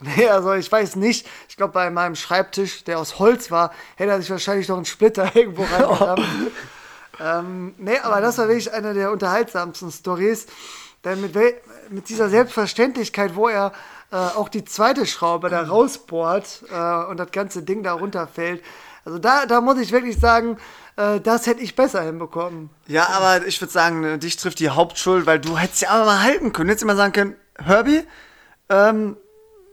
[0.00, 1.26] Nee, also ich weiß nicht.
[1.48, 4.84] Ich glaube, bei meinem Schreibtisch, der aus Holz war, hätte er sich wahrscheinlich noch einen
[4.84, 6.26] Splitter irgendwo reingerammt.
[7.20, 10.46] ähm, nee, aber das war wirklich eine der unterhaltsamsten Stories.
[11.04, 11.34] Denn mit,
[11.90, 13.72] mit dieser Selbstverständlichkeit, wo er
[14.10, 18.64] äh, auch die zweite Schraube da rausbohrt äh, und das ganze Ding da runterfällt.
[19.04, 20.58] Also da, da muss ich wirklich sagen,
[20.96, 22.70] äh, das hätte ich besser hinbekommen.
[22.86, 26.06] Ja, aber ich würde sagen, ne, dich trifft die Hauptschuld, weil du hättest ja aber
[26.06, 26.68] mal halten können.
[26.68, 28.02] Hättest immer sagen können, Herbie,
[28.68, 29.16] ähm,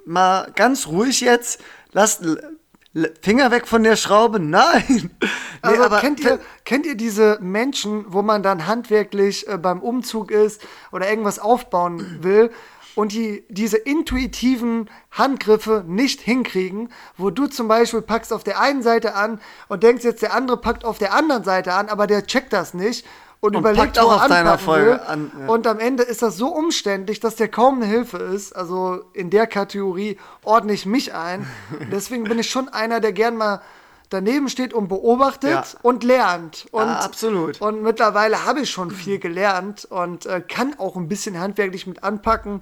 [0.06, 2.58] mal ganz ruhig jetzt, lass L-
[2.94, 4.40] L- Finger weg von der Schraube.
[4.42, 5.10] Nein.
[5.22, 5.30] Nee,
[5.62, 10.32] Also aber kennt, ihr, kennt ihr diese Menschen, wo man dann handwerklich äh, beim Umzug
[10.32, 12.52] ist oder irgendwas aufbauen will
[12.96, 18.84] und die diese intuitiven Handgriffe nicht hinkriegen, wo du zum Beispiel packst auf der einen
[18.84, 22.26] Seite an und denkst jetzt, der andere packt auf der anderen Seite an, aber der
[22.26, 23.06] checkt das nicht
[23.42, 25.00] und, Und überlegt, auch auf deiner Folge will.
[25.08, 25.48] an, ja.
[25.48, 28.56] Und am Ende ist das so umständlich, dass der kaum eine Hilfe ist.
[28.56, 31.46] Also in der Kategorie ordne ich mich ein.
[31.92, 33.62] Deswegen bin ich schon einer, der gern mal
[34.10, 35.64] daneben steht und beobachtet Ja.
[35.82, 36.68] und lernt.
[36.72, 37.60] Und, Ah, absolut.
[37.62, 42.04] Und mittlerweile habe ich schon viel gelernt und äh, kann auch ein bisschen handwerklich mit
[42.04, 42.62] anpacken.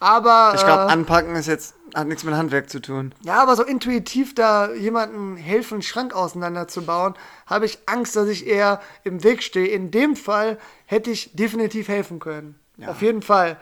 [0.00, 3.14] Aber Ich glaube, äh, anpacken ist jetzt, hat nichts mit Handwerk zu tun.
[3.22, 7.14] ja, aber so intuitiv da jemanden helfen, einen Schrank auseinanderzubauen,
[7.46, 9.66] habe ich Angst, dass ich eher im Weg stehe.
[9.68, 12.58] In dem Fall hätte ich definitiv helfen können.
[12.86, 13.58] Auf jeden Fall.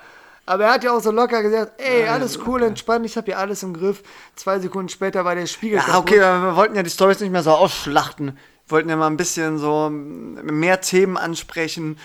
[0.46, 3.38] Aber er hat ja auch so locker gesagt, ey, alles cool, entspannt, ich habe hier
[3.38, 4.02] alles im Griff.
[4.36, 6.00] Zwei Sekunden später war der Spiegel Ja, kaputt.
[6.12, 8.26] okay, aber wir wollten ja die Stories nicht mehr so ausschlachten.
[8.66, 11.98] Wir wollten ja mal ein bisschen so mehr Themen ansprechen,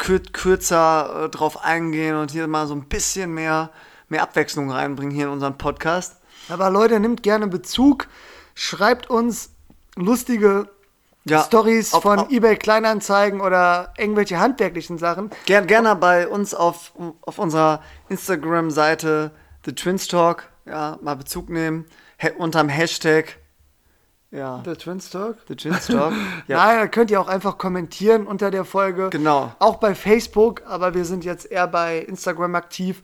[0.00, 3.70] kürzer äh, drauf eingehen und hier mal so ein bisschen mehr,
[4.08, 6.16] mehr Abwechslung reinbringen hier in unseren Podcast.
[6.48, 8.08] Aber Leute, nimmt gerne Bezug,
[8.54, 9.50] schreibt uns
[9.96, 10.68] lustige
[11.24, 15.30] Ja, Stories von auf- eBay Kleinanzeigen oder irgendwelche handwerklichen Sachen.
[15.46, 19.30] Ger gerne bei uns auf, auf unserer Instagram-Seite
[19.64, 21.84] The Twins Talk, ja, mal Bezug nehmen,
[22.20, 23.36] ha unterm Hashtag,
[24.30, 24.58] ja,
[25.10, 25.36] Der?
[25.48, 26.12] The Twins Talk.
[26.46, 26.56] ja.
[26.56, 29.10] Nein, da könnt ihr auch einfach kommentieren unter der Folge.
[29.10, 29.52] Genau.
[29.58, 33.02] Auch bei Facebook, aber wir sind jetzt eher bei Instagram aktiv.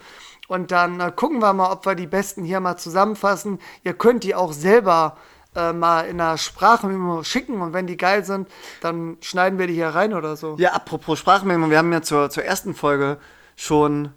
[0.49, 3.59] Und dann äh, gucken wir mal, ob wir die besten hier mal zusammenfassen.
[3.83, 5.17] Ihr könnt die auch selber
[5.57, 8.49] äh, mal in einer Sprachmemo schicken und wenn die geil sind,
[8.81, 10.57] dann schneiden wir die hier rein oder so.
[10.59, 13.19] Ja, apropos Sprachmemo, wir haben ja zur, zur ersten Folge
[13.57, 14.11] schon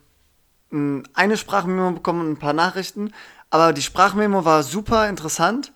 [0.69, 3.13] mh, eine Sprachmemo bekommen und ein paar Nachrichten,
[3.49, 5.71] aber die Sprachmemo war super interessant.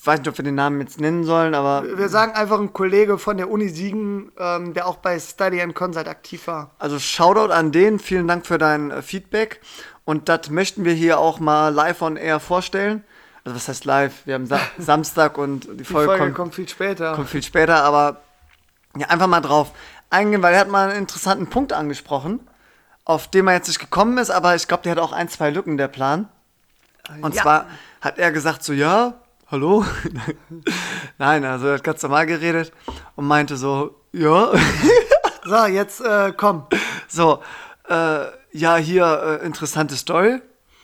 [0.00, 2.72] Ich weiß nicht, ob wir den Namen jetzt nennen sollen, aber Wir sagen einfach ein
[2.72, 6.70] Kollege von der Uni Siegen, ähm, der auch bei Study and Consult aktiv war.
[6.78, 9.60] also Shoutout an den, vielen Dank für dein äh, Feedback
[10.04, 13.04] und das möchten wir hier auch mal live on air vorstellen.
[13.44, 14.14] Also was heißt live?
[14.26, 17.12] Wir haben Sa Samstag und die Die Folge, Folge kommt, kommt viel später.
[17.14, 18.20] kommt viel später, aber
[18.96, 19.72] ja, einfach mal drauf
[20.10, 22.40] eingehen, weil er hat mal einen interessanten Punkt angesprochen,
[23.04, 25.50] auf den er jetzt nicht gekommen ist, aber ich glaube, der hat auch ein, zwei
[25.50, 26.28] Lücken, der Plan.
[27.20, 27.42] Und Ja.
[27.42, 27.66] zwar
[28.00, 29.14] hat er gesagt so, ja,
[29.54, 29.84] hallo?
[31.18, 32.72] Nein, also er hat ganz normal geredet
[33.14, 34.52] und meinte so, ja,
[35.46, 36.64] So, jetzt äh, komm.
[37.06, 37.40] so,
[37.88, 40.40] äh, ja, hier, äh, interessante Story.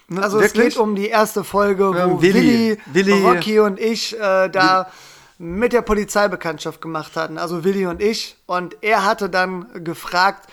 [0.08, 3.80] Ne, Also es geht um die erste Folge, wo Ähm, Willi, Willi- Willi- Rocky und
[3.80, 4.88] ich äh, da
[5.38, 7.38] mit der Polizei Bekanntschaft gemacht hatten.
[7.38, 8.36] Also Willi und ich.
[8.46, 10.48] Und er hatte dann gefragt,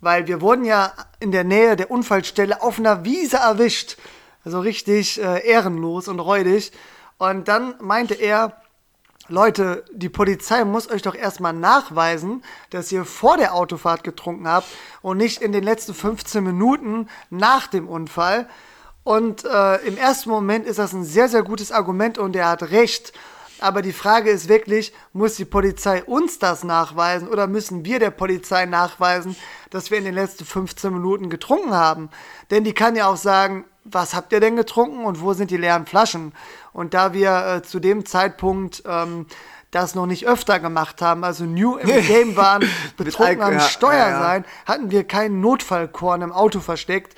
[0.00, 3.98] weil wir wurden ja in der Nähe der Unfallstelle auf einer Wiese erwischt.
[4.44, 6.70] Also richtig äh, ehrenlos und räudig.
[7.18, 8.62] Und dann meinte er,
[9.30, 14.66] Leute, die Polizei muss euch doch erstmal nachweisen, dass ihr vor der Autofahrt getrunken habt
[15.02, 18.48] und nicht in den letzten 15 Minuten nach dem Unfall.
[19.04, 22.70] Und äh, im ersten Moment ist das ein sehr, sehr gutes Argument und er hat
[22.70, 23.12] recht.
[23.60, 28.10] Aber die Frage ist wirklich, muss die Polizei uns das nachweisen oder müssen wir der
[28.10, 29.36] Polizei nachweisen,
[29.70, 32.08] dass wir in den letzten 15 Minuten getrunken haben?
[32.50, 35.56] Denn die kann ja auch sagen, was habt ihr denn getrunken und wo sind die
[35.56, 36.32] leeren Flaschen?
[36.72, 39.26] Und da wir äh, zu dem Zeitpunkt ähm,
[39.70, 42.64] das noch nicht öfter gemacht haben, also new im Game waren,
[42.96, 47.14] betrunken am ja, Steuer ja, sein, hatten wir keinen Notfallkorn im Auto versteckt.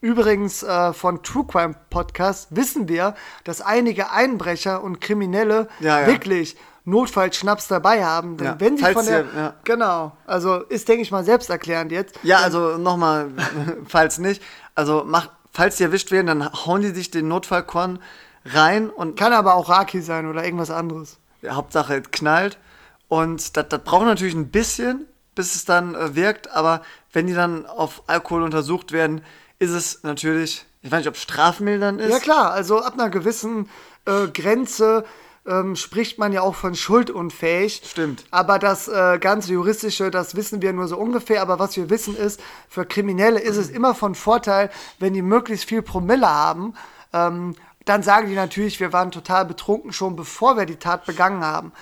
[0.00, 6.56] Übrigens äh, von True Crime Podcast wissen wir, dass einige Einbrecher und Kriminelle Ja, wirklich
[6.84, 8.36] Notfallschnaps dabei haben.
[8.36, 9.20] Denn Ja, wenn sie von der.
[9.20, 9.54] ihr- ja.
[9.64, 10.12] Genau.
[10.26, 12.18] Also ist, denke ich mal, selbsterklärend jetzt.
[12.22, 13.30] Ja, also nochmal,
[13.88, 14.42] falls nicht,
[14.74, 18.00] also macht, falls die erwischt werden, dann hauen die sich den Notfallkorn
[18.44, 21.18] rein und Kann aber auch Raki sein oder irgendwas anderes.
[21.40, 22.58] Ja, Hauptsache es knallt.
[23.08, 26.50] Und das, das braucht natürlich ein bisschen, bis es dann äh, wirkt.
[26.50, 29.22] Aber wenn die dann auf Alkohol untersucht werden,
[29.58, 32.10] ist es natürlich, ich weiß nicht, ob strafmildern ist.
[32.10, 33.70] Ja klar, also ab einer gewissen
[34.04, 35.04] äh, Grenze
[35.46, 37.82] ähm, spricht man ja auch von schuldunfähig.
[37.84, 38.24] Stimmt.
[38.30, 41.42] Aber das äh, ganze Juristische, das wissen wir nur so ungefähr.
[41.42, 45.68] Aber was wir wissen ist, für Kriminelle ist es immer von Vorteil, wenn die möglichst
[45.68, 46.74] viel Promille haben.
[47.12, 47.54] Ähm,
[47.84, 51.72] dann sagen die natürlich, wir waren total betrunken schon bevor wir die Tat begangen haben.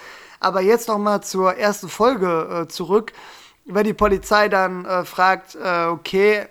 [0.41, 3.13] Aber jetzt noch mal zur ersten Folge äh, zurück.
[3.65, 6.47] Wenn die Polizei dann äh, fragt, äh, okay,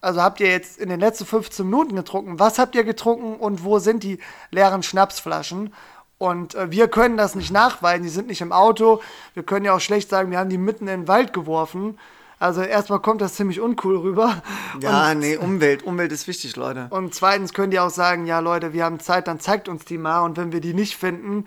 [0.00, 2.38] also habt ihr jetzt in den letzten 15 Minuten getrunken?
[2.38, 5.74] Was habt ihr getrunken und wo sind die leeren Schnapsflaschen?
[6.18, 9.02] Und äh, wir können das nicht nachweisen, die sind nicht im Auto.
[9.34, 11.98] Wir können ja auch schlecht sagen, wir haben die mitten in den Wald geworfen.
[12.38, 14.42] Also erstmal kommt das ziemlich uncool rüber.
[14.80, 15.84] Ja, und, nee, Umwelt.
[15.84, 16.88] Umwelt ist wichtig, Leute.
[16.90, 19.96] und zweitens können die auch sagen, ja Leute, wir haben Zeit, dann zeigt uns die
[19.96, 20.20] mal.
[20.20, 21.46] Und wenn wir die nicht finden,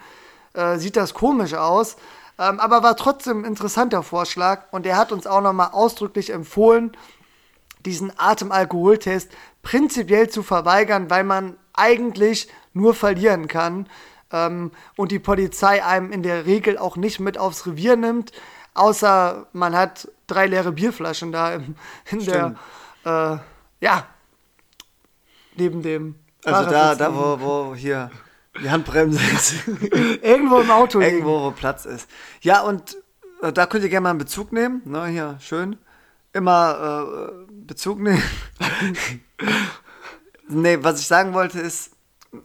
[0.53, 1.95] äh, sieht das komisch aus.
[2.39, 4.63] Ähm, aber war trotzdem ein interessanter Vorschlag.
[4.71, 6.91] Und er hat uns auch nochmal ausdrücklich empfohlen,
[7.85, 13.87] diesen Atemalkoholtest prinzipiell zu verweigern, weil man eigentlich nur verlieren kann
[14.31, 18.31] ähm, und die Polizei einem in der Regel auch nicht mit aufs Revier nimmt,
[18.73, 21.75] außer man hat drei leere Bierflaschen da im,
[22.09, 22.55] in der,
[23.05, 23.37] äh,
[23.81, 24.07] ja,
[25.55, 26.15] neben dem.
[26.45, 28.09] Also da, da wo, wo hier
[28.61, 29.67] die Handbremse ist.
[30.23, 30.99] Irgendwo im Auto.
[30.99, 32.09] Irgendwo, wo Platz ist.
[32.41, 32.97] Ja, und
[33.41, 34.81] äh, da könnt ihr gerne mal einen Bezug nehmen.
[34.85, 35.77] Ne, hier, schön.
[36.33, 38.23] Immer äh, Bezug nehmen.
[40.47, 41.91] nee, was ich sagen wollte ist,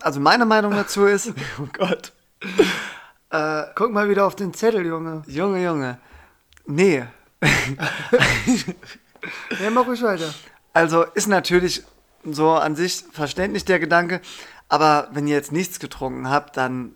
[0.01, 2.12] also meine Meinung dazu ist, Oh Gott.
[3.31, 5.23] Äh, guck mal wieder auf den Zettel, Junge.
[5.27, 5.99] Junge, Junge,
[6.66, 7.05] nee.
[9.62, 10.33] Ja, mach ruhig weiter.
[10.73, 11.83] Also ist natürlich
[12.25, 14.20] so an sich verständlich der Gedanke,
[14.68, 16.92] aber wenn ihr jetzt nichts getrunken habt, dann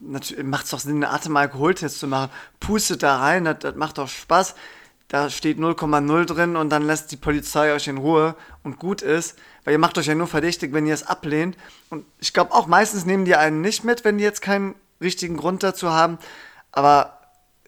[0.00, 2.30] macht es doch Sinn, einen Atemalkoholtest zu machen.
[2.60, 4.54] Pustet da rein, das, das macht doch Spaß.
[5.08, 9.38] Da steht 0,0 drin und dann lässt die Polizei euch in Ruhe und gut ist,
[9.68, 11.54] weil ihr macht euch ja nur verdächtig, wenn ihr es ablehnt.
[11.90, 15.36] Und ich glaube auch meistens nehmen die einen nicht mit, wenn die jetzt keinen richtigen
[15.36, 16.16] Grund dazu haben.
[16.72, 17.18] Aber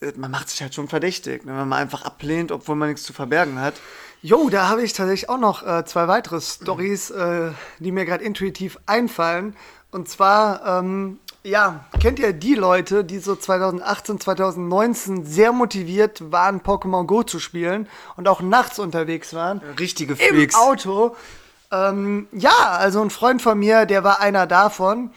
[0.01, 3.03] äh, man macht sich halt schon verdächtig, ne, wenn man einfach ablehnt, obwohl man nichts
[3.03, 3.75] zu verbergen hat.
[4.23, 8.25] Jo, da habe ich tatsächlich auch noch äh, zwei weitere Stories, äh, die mir gerade
[8.25, 9.55] intuitiv einfallen.
[9.91, 16.63] Und zwar, ähm, ja, kennt ihr die Leute, die so 2018, 2019 sehr motiviert waren,
[16.63, 19.61] Pokémon Go zu spielen und auch nachts unterwegs waren?
[19.79, 20.55] Richtige Im Freaks.
[20.55, 21.15] Auto.
[21.73, 25.11] Ähm, ja, also ein Freund von mir, der war einer davon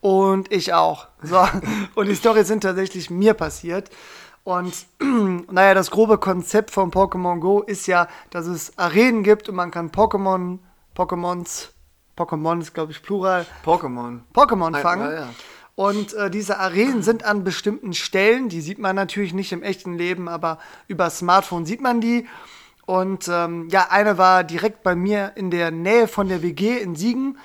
[0.00, 1.08] und ich auch.
[1.22, 1.46] So,
[1.94, 3.90] und die Story sind tatsächlich mir passiert.
[4.44, 4.72] Und
[5.50, 9.70] naja, das grobe Konzept von Pokémon Go ist ja, dass es Arenen gibt und man
[9.70, 10.58] kann Pokémon,
[10.96, 11.68] Pokémons,
[12.16, 14.20] Pokémon ist glaube ich Plural, Pokémon.
[14.34, 15.10] Pokémon Ja, fangen.
[15.10, 15.28] ja, ja.
[15.74, 19.94] Und äh, diese Arenen sind an bestimmten Stellen, die sieht man natürlich nicht im echten
[19.96, 22.26] Leben, aber über Smartphone sieht man die.
[22.88, 26.96] Und ähm, ja, eine war direkt bei mir in der Nähe von der WG in
[26.96, 27.36] Siegen.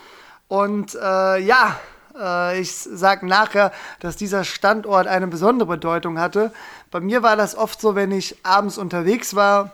[0.48, 1.78] Und äh, ja,
[2.18, 6.54] äh, ich sag nachher, dass dieser Standort eine besondere Bedeutung hatte.
[6.92, 9.74] Bei mir war das oft so, wenn ich abends unterwegs war,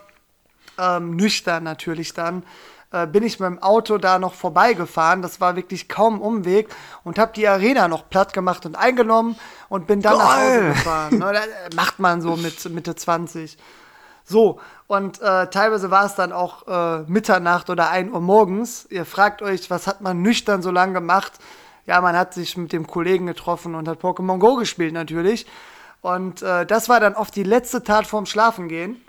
[0.76, 2.42] ähm, nüchtern natürlich dann,
[2.90, 5.22] äh, bin ich mit dem Auto da noch vorbeigefahren.
[5.22, 6.68] Das war wirklich kaum Umweg
[7.04, 9.36] und habe die Arena noch platt gemacht und eingenommen
[9.68, 11.18] und bin dann nach Hause gefahren.
[11.18, 13.56] Ne, das macht man so mit Mitte 20.
[14.30, 18.86] So, und äh, teilweise war es dann auch äh, Mitternacht oder 1 Uhr morgens.
[18.88, 21.32] Ihr fragt euch, was hat man nüchtern so lange gemacht?
[21.84, 25.46] Ja, man hat sich mit dem Kollegen getroffen und hat Pokémon Go gespielt natürlich.
[26.00, 29.04] Und äh, das war dann oft die letzte Tat vorm Schlafengehen.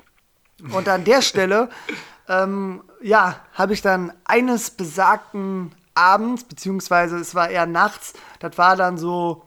[0.72, 1.70] Und an der Stelle,
[2.28, 8.76] ähm, ja, habe ich dann eines besagten Abends, beziehungsweise es war eher nachts, das war
[8.76, 9.44] dann so,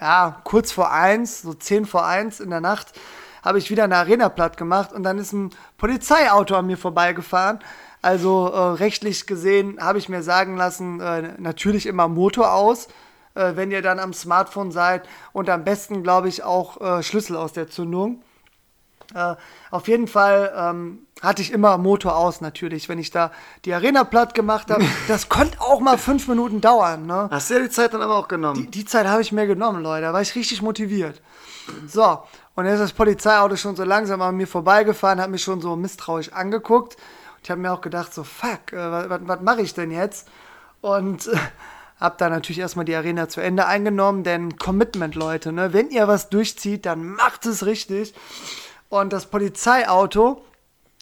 [0.00, 2.94] ja, kurz vor eins, so zehn vor eins in der Nacht,
[3.42, 7.60] habe ich wieder eine Arena platt gemacht und dann ist ein Polizeiauto an mir vorbeigefahren.
[8.02, 12.88] Also äh, rechtlich gesehen habe ich mir sagen lassen, äh, natürlich immer Motor aus,
[13.34, 17.36] äh, wenn ihr dann am Smartphone seid und am besten, glaube ich, auch äh, Schlüssel
[17.36, 18.22] aus der Zündung.
[19.14, 19.34] Äh,
[19.70, 23.32] auf jeden Fall ähm, hatte ich immer Motor aus natürlich, wenn ich da
[23.64, 24.84] die Arena platt gemacht habe.
[25.08, 27.06] Das konnte auch mal fünf Minuten dauern.
[27.06, 27.28] Ne?
[27.30, 28.62] Hast du ja die Zeit dann aber auch genommen?
[28.62, 30.02] Die, die Zeit habe ich mir genommen, Leute.
[30.02, 31.20] Da war ich richtig motiviert.
[31.86, 32.20] So,
[32.60, 35.76] und jetzt ist das Polizeiauto schon so langsam an mir vorbeigefahren, hat mich schon so
[35.76, 36.94] misstrauisch angeguckt.
[36.94, 40.28] Und ich habe mir auch gedacht, so, fuck, äh, was, mache ich denn jetzt?
[40.82, 41.36] Und äh,
[41.98, 45.72] habe da natürlich erstmal die Arena zu Ende eingenommen, denn Commitment, Leute, ne?
[45.72, 48.14] wenn ihr was durchzieht, dann macht es richtig.
[48.90, 50.44] Und das Polizeiauto,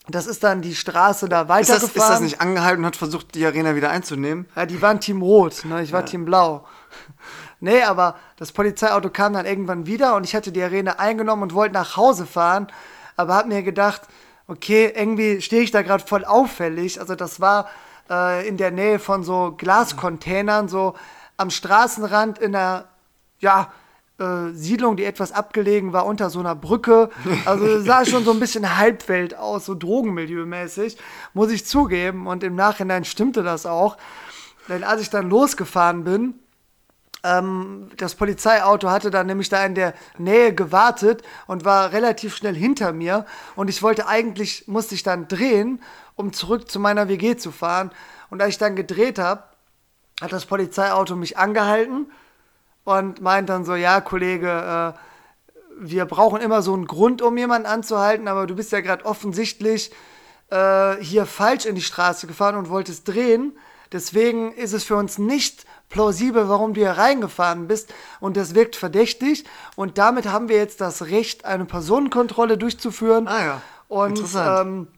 [0.07, 1.93] das ist dann die Straße da ist, weitergefahren.
[1.93, 4.47] das, ist das nicht angehalten und hat versucht, die Arena wieder einzunehmen?
[4.55, 5.83] Ja, die waren Team Rot, ne?
[5.83, 6.65] ich war Team Blau.
[7.61, 11.55] Nee, aber das Polizeiauto kam dann irgendwann wieder und ich hatte die Arena eingenommen und
[11.55, 12.69] wollte nach Hause fahren,
[13.17, 14.03] aber hab mir gedacht,
[14.47, 17.01] okay, irgendwie stehe ich da gerade voll auffällig.
[17.01, 17.69] Also das war
[18.09, 20.95] äh, in der Nähe von so Glascontainern, so
[21.37, 22.87] am Straßenrand in einer,
[23.41, 23.73] ja,
[24.19, 27.11] äh, Siedlung, die etwas abgelegen war, unter so einer Brücke.
[27.45, 30.97] Also sah schon so ein bisschen Halbwelt aus, so Drogenmilieumäßig,
[31.35, 32.27] muss ich zugeben.
[32.27, 33.97] Und im Nachhinein stimmte das auch.
[34.69, 36.35] Denn als ich dann losgefahren bin,
[37.25, 42.55] ähm, das Polizeiauto hatte dann nämlich da in der Nähe gewartet und war relativ schnell
[42.55, 43.27] hinter mir.
[43.57, 45.83] Und ich wollte eigentlich, musste ich dann drehen,
[46.15, 47.91] um zurück zu meiner WG zu fahren.
[48.31, 49.43] Und als ich dann gedreht habe,
[50.21, 52.11] hat das Polizeiauto mich angehalten
[52.85, 54.99] und meint dann so, ja, Kollege, äh,
[55.81, 59.93] wir brauchen immer so einen Grund, um jemanden anzuhalten, aber du bist ja gerade offensichtlich
[60.51, 63.57] äh, hier falsch in die Straße gefahren und wolltest drehen.
[63.93, 68.77] Deswegen ist es für uns nicht plausibel, warum du hier reingefahren bist und das wirkt
[68.77, 69.45] verdächtig.
[69.77, 73.27] Und damit haben wir jetzt das Recht, eine Personenkontrolle durchzuführen.
[73.29, 74.67] Ah ja, Und interessant.
[74.69, 74.89] ähm,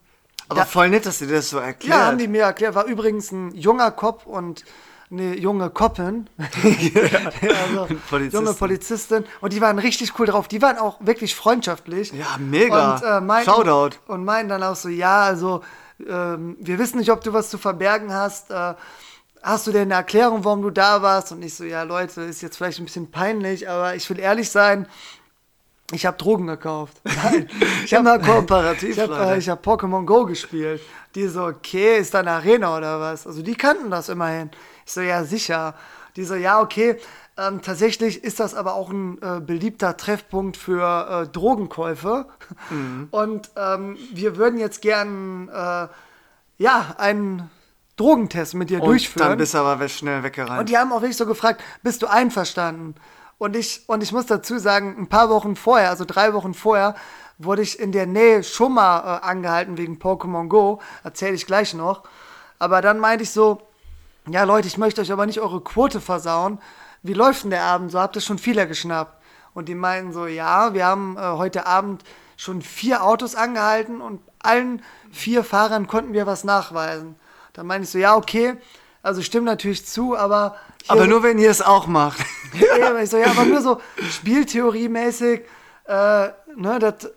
[0.48, 0.64] Aber Ja.
[0.66, 1.98] voll nett, dass dir das so erklärt.
[2.00, 2.74] ja, haben die mir erklärt.
[2.74, 4.64] War übrigens ein junger Cop und
[5.12, 6.28] eine junge Koppin,
[7.64, 8.30] also Polizistin.
[8.30, 10.48] junge Polizistin, und die waren richtig cool drauf.
[10.48, 12.12] Die waren auch wirklich freundschaftlich.
[12.12, 12.94] Ja, mega.
[12.96, 13.96] Und, äh, meinten, Shoutout.
[14.06, 15.62] Und meinen dann auch so, ja, also
[16.08, 18.50] ähm, wir wissen nicht, ob du was zu verbergen hast.
[18.50, 18.74] Äh,
[19.42, 21.32] hast du denn eine Erklärung, warum du da warst?
[21.32, 24.50] Und ich so, ja, Leute, ist jetzt vielleicht ein bisschen peinlich, aber ich will ehrlich
[24.50, 24.86] sein,
[25.92, 27.00] ich habe Drogen gekauft.
[27.04, 27.48] Nein,
[27.84, 29.36] ich habe Immer kooperativ, ich hab, Leute.
[29.36, 30.80] äh, hab Pokémon Go gespielt.
[31.14, 33.26] Die so, okay, ist da eine Arena oder was?
[33.26, 34.50] Also die kannten das immerhin.
[34.86, 35.74] Ich so, ja, sicher.
[36.16, 36.96] Die so, ja, okay.
[37.36, 42.26] Ähm, tatsächlich ist das aber auch ein äh, beliebter Treffpunkt für äh, Drogenkäufe.
[42.68, 43.08] Mhm.
[43.10, 45.88] Und ähm, wir würden jetzt gern, äh,
[46.58, 47.50] ja, einen
[48.00, 49.28] Drogentest mit dir Und durchführen.
[49.28, 50.60] dann bist du aber schnell weggerannt.
[50.60, 52.94] Und die haben auch wirklich so gefragt, bist du einverstanden?
[53.36, 56.94] Und ich, und ich muss dazu sagen, ein paar Wochen vorher, also drei Wochen vorher,
[57.38, 60.80] wurde ich in der Nähe schon mal äh, angehalten wegen Pokémon Go.
[61.04, 62.02] Erzähle ich gleich noch.
[62.58, 63.62] Aber dann meinte ich so,
[64.28, 66.58] ja Leute, ich möchte euch aber nicht eure Quote versauen.
[67.02, 67.90] Wie läuft denn der Abend?
[67.90, 69.20] So habt ihr schon viele geschnappt.
[69.52, 72.02] Und die meinten so, ja, wir haben äh, heute Abend
[72.36, 77.16] schon vier Autos angehalten und allen vier Fahrern konnten wir was nachweisen.
[77.52, 78.56] Dann meinte ich so, ja, okay,
[79.02, 80.56] also stimmt natürlich zu, aber
[80.88, 82.20] aber nur, wenn ihr es auch macht.
[82.78, 83.80] ja, ich so, ja, aber nur so
[84.10, 85.42] Spieltheorie-mäßig,
[85.86, 87.10] äh, ne, das,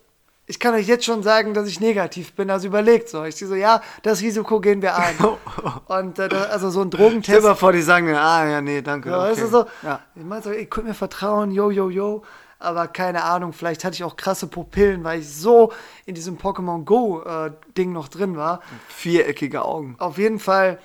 [0.46, 3.24] ich kann euch jetzt schon sagen, dass ich negativ bin, also überlegt so.
[3.24, 5.16] Ich so, ja, das Risiko gehen wir ein.
[5.86, 7.42] Und äh, also so ein Stell Drogentest.
[7.42, 9.10] mal vor, die sagen mir, ah, ja, nee, danke.
[9.10, 9.40] Ja, okay.
[9.40, 10.00] du, so, ja.
[10.14, 12.22] ich meine so, ihr könnt mir vertrauen, yo, yo, yo.
[12.58, 15.72] Aber keine Ahnung, vielleicht hatte ich auch krasse Pupillen, weil ich so
[16.06, 18.60] in diesem Pokémon Go-Ding noch drin war.
[18.88, 19.96] Viereckige Augen.
[19.98, 20.78] Auf jeden Fall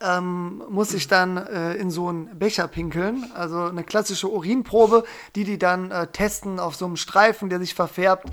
[0.00, 5.44] ähm, muss ich dann äh, in so einen Becher pinkeln, also eine klassische Urinprobe, die
[5.44, 8.26] die dann äh, testen auf so einem Streifen, der sich verfärbt.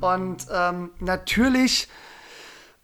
[0.00, 1.88] Und ähm, natürlich,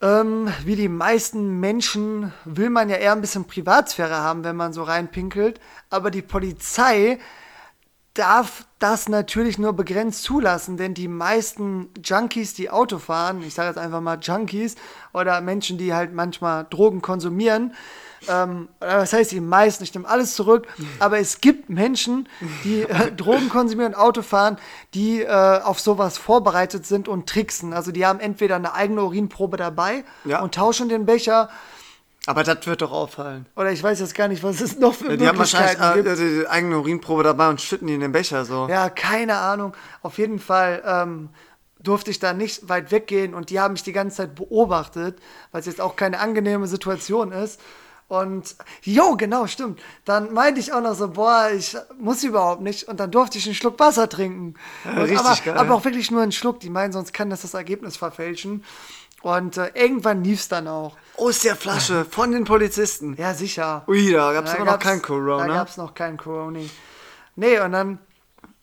[0.00, 4.72] ähm, wie die meisten Menschen, will man ja eher ein bisschen Privatsphäre haben, wenn man
[4.72, 5.60] so reinpinkelt.
[5.90, 7.18] Aber die Polizei
[8.14, 13.68] darf das natürlich nur begrenzt zulassen, denn die meisten Junkies, die Auto fahren, ich sage
[13.68, 14.74] jetzt einfach mal Junkies
[15.14, 17.74] oder Menschen, die halt manchmal Drogen konsumieren,
[18.28, 20.66] ähm, oder was heißt die meisten, ich nehme alles zurück,
[20.98, 22.28] aber es gibt Menschen,
[22.64, 24.58] die äh, Drogen konsumieren und Auto fahren,
[24.94, 27.72] die äh, auf sowas vorbereitet sind und tricksen.
[27.72, 30.40] Also die haben entweder eine eigene Urinprobe dabei Ja.
[30.42, 31.48] und tauschen den Becher
[32.26, 33.46] Aber das wird doch auffallen.
[33.56, 36.22] oder ich weiß jetzt gar nicht, was es noch für Ja, die haben wahrscheinlich Möglichkeiten
[36.22, 38.68] äh, die eigene Urinprobe dabei und schütten die in den Becher so.
[38.68, 39.74] Ja, keine Ahnung.
[40.02, 41.30] Auf jeden Fall ähm,
[41.80, 45.18] durfte ich da nicht weit weggehen und die haben mich die ganze Zeit beobachtet,
[45.50, 47.60] weil es jetzt auch keine angenehme Situation ist.
[48.12, 49.80] Und jo, genau, stimmt.
[50.04, 52.86] Dann meinte ich auch noch so, boah, ich muss überhaupt nicht.
[52.86, 54.54] Und dann durfte ich einen Schluck Wasser trinken.
[54.84, 55.56] Und, richtig aber, geil.
[55.56, 56.60] aber auch wirklich nur einen Schluck.
[56.60, 58.64] Die meinen, sonst kann das das Ergebnis verfälschen.
[59.22, 60.96] Und äh, irgendwann lief es dann auch.
[61.16, 63.14] Aus der Flasche von den Polizisten.
[63.16, 63.84] Ja, sicher.
[63.86, 65.46] Ui, da gab es aber noch kein Corona.
[65.46, 66.60] Da gab es noch kein Corona.
[67.36, 67.98] Nee, und dann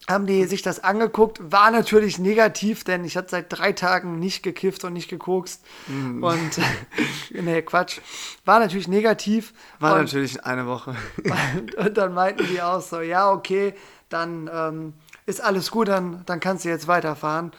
[0.10, 1.40] haben die sich das angeguckt.
[1.52, 5.64] War natürlich negativ, denn ich hatte seit drei Tagen nicht gekifft und nicht gekokst.
[5.88, 6.24] Mhm.
[6.24, 6.60] Und,
[7.30, 8.00] nee, Quatsch.
[8.44, 9.54] War natürlich negativ.
[9.80, 10.96] War und, natürlich eine Woche.
[11.24, 13.74] Und, und dann meinten die auch so, ja, okay,
[14.10, 14.94] dann ähm,
[15.26, 17.52] ist alles gut, dann, dann kannst du jetzt weiterfahren.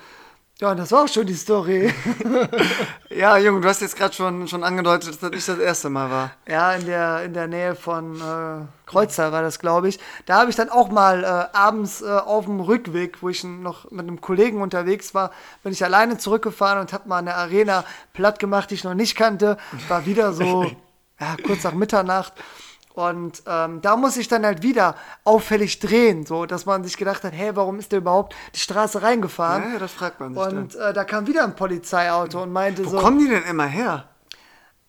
[0.60, 1.90] Ja, das war auch schon die Story.
[3.08, 6.10] ja, Junge, du hast jetzt gerade schon, schon angedeutet, dass das nicht das erste Mal
[6.10, 6.32] war.
[6.46, 9.98] Ja, in der, in der Nähe von äh, Kreuztal war das, glaube ich.
[10.26, 13.90] Da habe ich dann auch mal äh, abends äh, auf dem Rückweg, wo ich noch
[13.90, 15.30] mit einem Kollegen unterwegs war,
[15.62, 19.16] bin ich alleine zurückgefahren und habe mal eine Arena platt gemacht, die ich noch nicht
[19.16, 19.56] kannte.
[19.88, 20.64] War wieder so
[21.20, 22.34] ja, kurz nach Mitternacht.
[23.00, 24.94] Und ähm, da muss ich dann halt wieder
[25.24, 29.00] auffällig drehen, so dass man sich gedacht hat, hey, warum ist der überhaupt die Straße
[29.00, 29.62] reingefahren?
[29.62, 32.84] Ja, ja, das fragt man sich Und äh, da kam wieder ein Polizeiauto und meinte
[32.84, 32.98] Wo so.
[32.98, 34.08] kommen die denn immer her?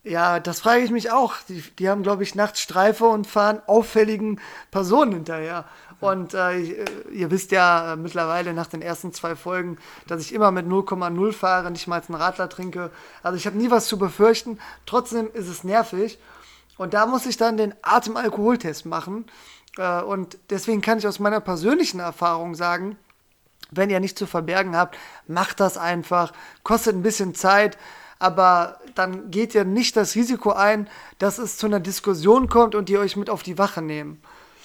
[0.03, 1.36] Ja, das frage ich mich auch.
[1.47, 4.41] Die, die haben, glaube ich, nachts Streife und fahren auffälligen
[4.72, 5.66] Personen hinterher.
[6.01, 10.34] Und äh, äh, ihr wisst ja äh, mittlerweile nach den ersten zwei Folgen, dass ich
[10.34, 12.89] immer mit 0,0 fahre, nicht mal einen Radler trinke.
[13.24, 14.59] Also ich habe nie was zu befürchten.
[14.86, 16.20] Trotzdem ist es nervig.
[16.82, 19.25] Und da muss ich dann den Atemalkoholtest machen.
[19.77, 22.97] Äh, und deswegen kann ich aus meiner persönlichen Erfahrung sagen,
[23.69, 26.34] wenn ihr nicht zu verbergen habt, macht das einfach.
[26.63, 27.77] Kostet ein bisschen Zeit,
[28.17, 32.89] aber dann geht ihr nicht das Risiko ein, dass es zu einer Diskussion kommt und
[32.89, 34.19] die euch mit auf die Wache nehmen.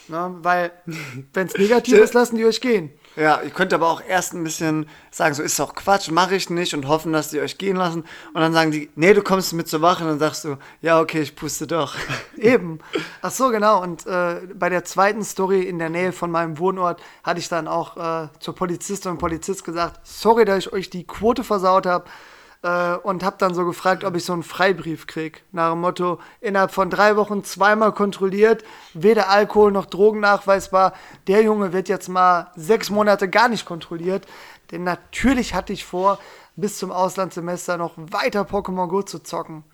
[0.08, 0.36] Ne?
[0.40, 0.72] Weil,
[1.34, 2.98] wenn es negativ ist, lassen die euch gehen.
[3.16, 6.50] Ja, ihr könnt aber auch erst ein bisschen sagen, so ist doch Quatsch, mache ich
[6.50, 8.04] nicht und hoffen, dass die euch gehen lassen.
[8.34, 11.00] Und dann sagen die, nee, du kommst mit zur Wache und dann sagst du, ja,
[11.00, 11.94] okay, ich puste doch.
[12.36, 12.78] Eben.
[13.22, 13.82] Ach so, genau.
[13.82, 17.68] Und äh, bei der zweiten Story in der Nähe von meinem Wohnort hatte ich dann
[17.68, 22.04] auch äh, zur Polizistin und Polizist gesagt, sorry, dass ich euch die Quote versaut habe.
[22.62, 25.44] Äh, und habe dann so gefragt, ob ich so einen Freibrief krieg.
[25.52, 30.92] Nach dem Motto, innerhalb von drei Wochen zweimal kontrolliert, weder Alkohol noch Drogen nachweisbar.
[31.26, 34.26] Der Junge wird jetzt mal sechs Monate gar nicht kontrolliert.
[34.70, 36.18] Denn natürlich hatte ich vor,
[36.56, 39.64] bis zum Auslandssemester noch weiter Pokémon Go zu zocken.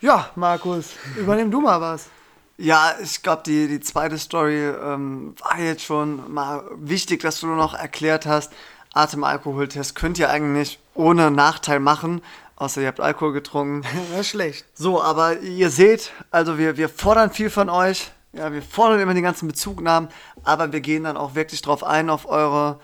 [0.00, 2.08] Ja, Markus, übernimm du mal was.
[2.56, 7.46] Ja, ich glaube, die, die zweite Story ähm, war jetzt schon mal wichtig, dass du
[7.46, 8.52] noch erklärt hast.
[8.94, 12.22] Atemalkoholtest könnt ihr eigentlich ohne Nachteil machen,
[12.56, 13.82] außer ihr habt Alkohol getrunken.
[14.10, 14.66] Das ist schlecht.
[14.74, 18.10] So, aber ihr seht, also wir, wir fordern viel von euch.
[18.32, 20.10] Ja, wir fordern immer die ganzen Bezugnahmen,
[20.44, 22.78] aber wir gehen dann auch wirklich drauf ein, auf eure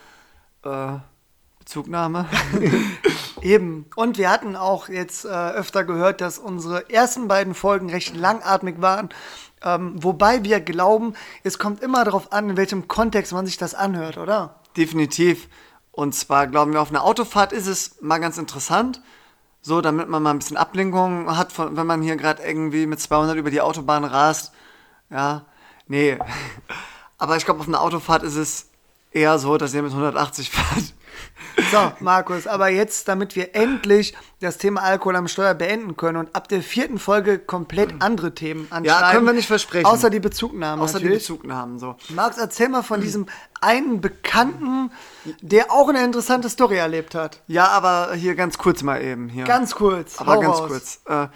[0.63, 0.93] äh,
[1.59, 2.27] Bezugnahme.
[3.41, 3.85] Eben.
[3.95, 8.81] Und wir hatten auch jetzt äh, öfter gehört, dass unsere ersten beiden Folgen recht langatmig
[8.81, 9.09] waren.
[9.61, 11.13] Ähm, wobei wir glauben,
[11.43, 14.61] es kommt immer darauf an, in welchem Kontext man sich das anhört, oder?
[14.77, 15.47] Definitiv.
[15.95, 19.01] Und zwar glauben wir, auf einer Autofahrt ist es mal ganz interessant.
[19.61, 22.99] So, damit man mal ein bisschen Ablenkung hat, von, wenn man hier gerade irgendwie mit
[22.99, 24.51] 200 über die Autobahn rast.
[25.09, 25.45] Ja,
[25.87, 26.19] nee.
[27.17, 28.67] Aber ich glaube, auf einer Autofahrt ist es
[29.11, 30.93] eher so, dass ihr mit 180 fahrt.
[31.71, 36.35] So, Markus, aber jetzt, damit wir endlich das Thema Alkohol am Steuer beenden können und
[36.35, 38.85] ab der vierten Folge komplett andere Themen anschneiden.
[38.85, 39.85] Ja, können wir nicht versprechen.
[39.85, 40.83] Außer die Bezugnahmen.
[40.83, 41.23] Außer die natürlich.
[41.23, 41.95] Bezugnahmen, so.
[42.09, 43.27] Markus, erzähl mal von diesem
[43.61, 44.91] einen Bekannten,
[45.41, 47.41] der auch eine interessante Story erlebt hat.
[47.47, 49.29] Ja, aber hier ganz kurz mal eben.
[49.29, 49.45] Hier.
[49.45, 50.19] Ganz kurz.
[50.19, 50.67] aber hau ganz raus.
[50.67, 51.01] kurz.
[51.05, 51.27] Äh,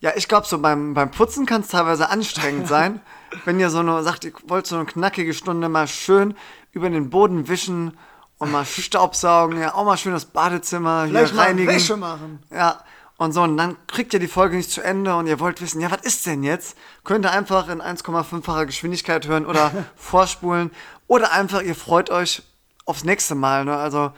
[0.00, 3.00] ja, ich glaube, so beim, beim Putzen kann es teilweise anstrengend sein,
[3.44, 6.34] wenn ihr so eine, sagt, ihr wollt so eine knackige Stunde mal schön
[6.72, 7.96] über den Boden wischen
[8.38, 11.68] und mal Staubsaugen, ja, auch mal schön das Badezimmer Vielleicht hier reinigen.
[11.68, 12.42] Wäsche machen.
[12.50, 12.80] Ja,
[13.18, 15.80] und so, und dann kriegt ihr die Folge nicht zu Ende und ihr wollt wissen,
[15.80, 16.76] ja, was ist denn jetzt?
[17.02, 20.70] Könnt ihr einfach in 1,5-facher Geschwindigkeit hören oder vorspulen
[21.06, 22.42] oder einfach, ihr freut euch
[22.84, 23.76] aufs nächste Mal, ne?
[23.76, 24.12] Also,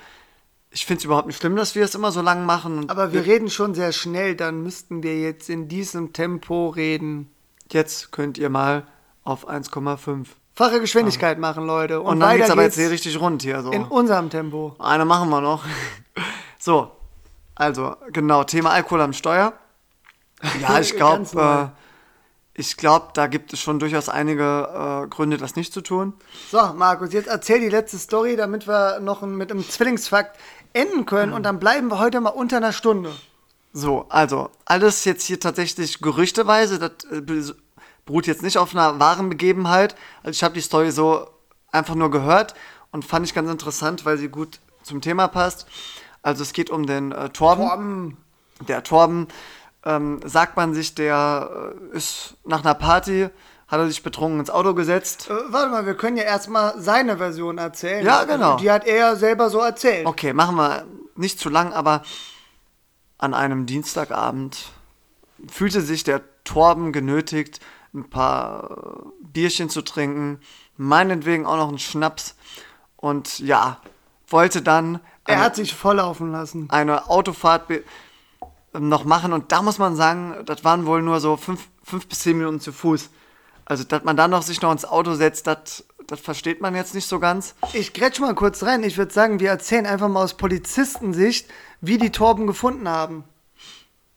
[0.70, 2.90] ich finde es überhaupt nicht schlimm, dass wir es immer so lang machen.
[2.90, 7.30] Aber wir reden schon sehr schnell, dann müssten wir jetzt in diesem Tempo reden.
[7.70, 8.86] jetzt könnt ihr mal
[9.24, 10.26] auf 1,5.
[10.58, 12.00] Fache Geschwindigkeit machen, Leute.
[12.00, 13.62] Und, Und dann geht's aber jetzt hier richtig rund hier.
[13.62, 13.70] So.
[13.70, 14.74] in unserem Tempo.
[14.80, 15.64] Eine machen wir noch.
[16.60, 16.90] So,
[17.54, 19.52] also genau, Thema Alkohol am Steuer.
[20.60, 25.54] Ja, ich glaube, äh, ich glaube, da gibt es schon durchaus einige äh, Gründe, das
[25.54, 26.14] nicht zu tun.
[26.50, 30.36] So, Markus, jetzt erzähl die letzte Story, damit wir noch mit einem Zwillingsfakt
[30.72, 31.32] enden können.
[31.32, 33.12] Und dann bleiben wir heute mal unter einer Stunde.
[33.72, 37.54] So, also, alles jetzt hier tatsächlich gerüchteweise, das äh,
[38.08, 39.94] beruht jetzt nicht auf einer wahren Begebenheit.
[40.22, 41.28] Also ich habe die Story so
[41.70, 42.54] einfach nur gehört
[42.90, 45.66] und fand ich ganz interessant, weil sie gut zum Thema passt.
[46.22, 47.68] Also es geht um den äh, Torben.
[47.68, 48.16] Torben.
[48.66, 49.28] Der Torben,
[49.84, 53.28] ähm, sagt man sich, der äh, ist nach einer Party,
[53.68, 55.28] hat er sich betrunken ins Auto gesetzt.
[55.28, 58.06] Äh, warte mal, wir können ja erstmal seine Version erzählen.
[58.06, 58.56] Ja, genau.
[58.56, 60.06] Die hat er selber so erzählt.
[60.06, 62.02] Okay, machen wir nicht zu lang, aber
[63.18, 64.70] an einem Dienstagabend
[65.46, 67.60] fühlte sich der Torben genötigt,
[67.94, 70.40] ein paar äh, Bierchen zu trinken,
[70.76, 72.36] meinetwegen auch noch einen Schnaps
[72.96, 73.80] und ja,
[74.28, 76.68] wollte dann Er eine, hat sich volllaufen lassen.
[76.70, 81.36] eine Autofahrt ähm, noch machen und da muss man sagen, das waren wohl nur so
[81.36, 83.10] fünf, fünf bis zehn Minuten zu Fuß.
[83.64, 86.94] Also, dass man dann noch sich noch ins Auto setzt, das das versteht man jetzt
[86.94, 87.54] nicht so ganz.
[87.74, 88.82] Ich grätsch mal kurz rein.
[88.82, 91.48] Ich würde sagen, wir erzählen einfach mal aus Polizistensicht,
[91.82, 93.24] wie die Torben gefunden haben.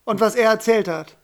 [0.05, 1.17] Und was er erzählt hat.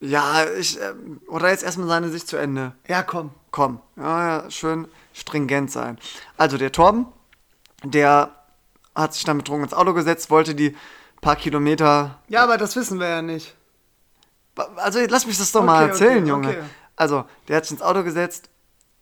[0.00, 2.72] Ja, ich, ähm, oder jetzt erstmal seine Sicht zu Ende.
[2.86, 3.30] Ja, komm.
[3.50, 5.98] Komm, ja, ja, schön stringent sein.
[6.36, 7.06] Also der Torben,
[7.84, 8.30] der
[8.94, 10.76] hat sich dann betrunken ins Auto gesetzt, wollte die
[11.20, 12.18] paar Kilometer.
[12.28, 13.54] Ja, aber das wissen wir ja nicht.
[14.76, 16.48] Also lass mich das doch mal Okay, erzählen, okay, Junge.
[16.48, 16.62] okay.
[16.96, 18.50] Also, der hat sich ins Auto gesetzt,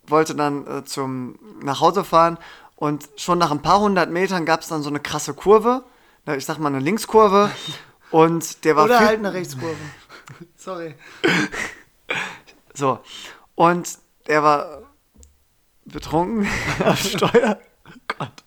[0.06, 2.38] wollte dann äh, zum nach Hause fahren
[2.76, 5.82] und schon nach ein paar hundert Metern gab es dann so eine krasse Kurve.
[6.26, 7.50] Na, Ich sag mal eine Linkskurve.
[8.10, 9.74] Und der war Oder viel, halt eine Rechtskurve.
[10.56, 10.94] Sorry.
[12.74, 13.00] So.
[13.54, 14.82] Und der war
[15.84, 16.48] betrunken
[16.84, 17.58] am Steuer.
[17.86, 18.44] Oh Gott.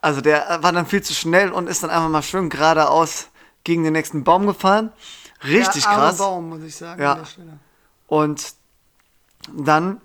[0.00, 3.28] Also der war dann viel zu schnell und ist dann einfach mal schön geradeaus
[3.64, 4.92] gegen den nächsten Baum gefahren.
[5.44, 6.18] Richtig ja, krass.
[6.18, 7.02] Baum, muss ich sagen.
[7.02, 7.22] Ja.
[8.06, 8.54] Und
[9.52, 10.00] dann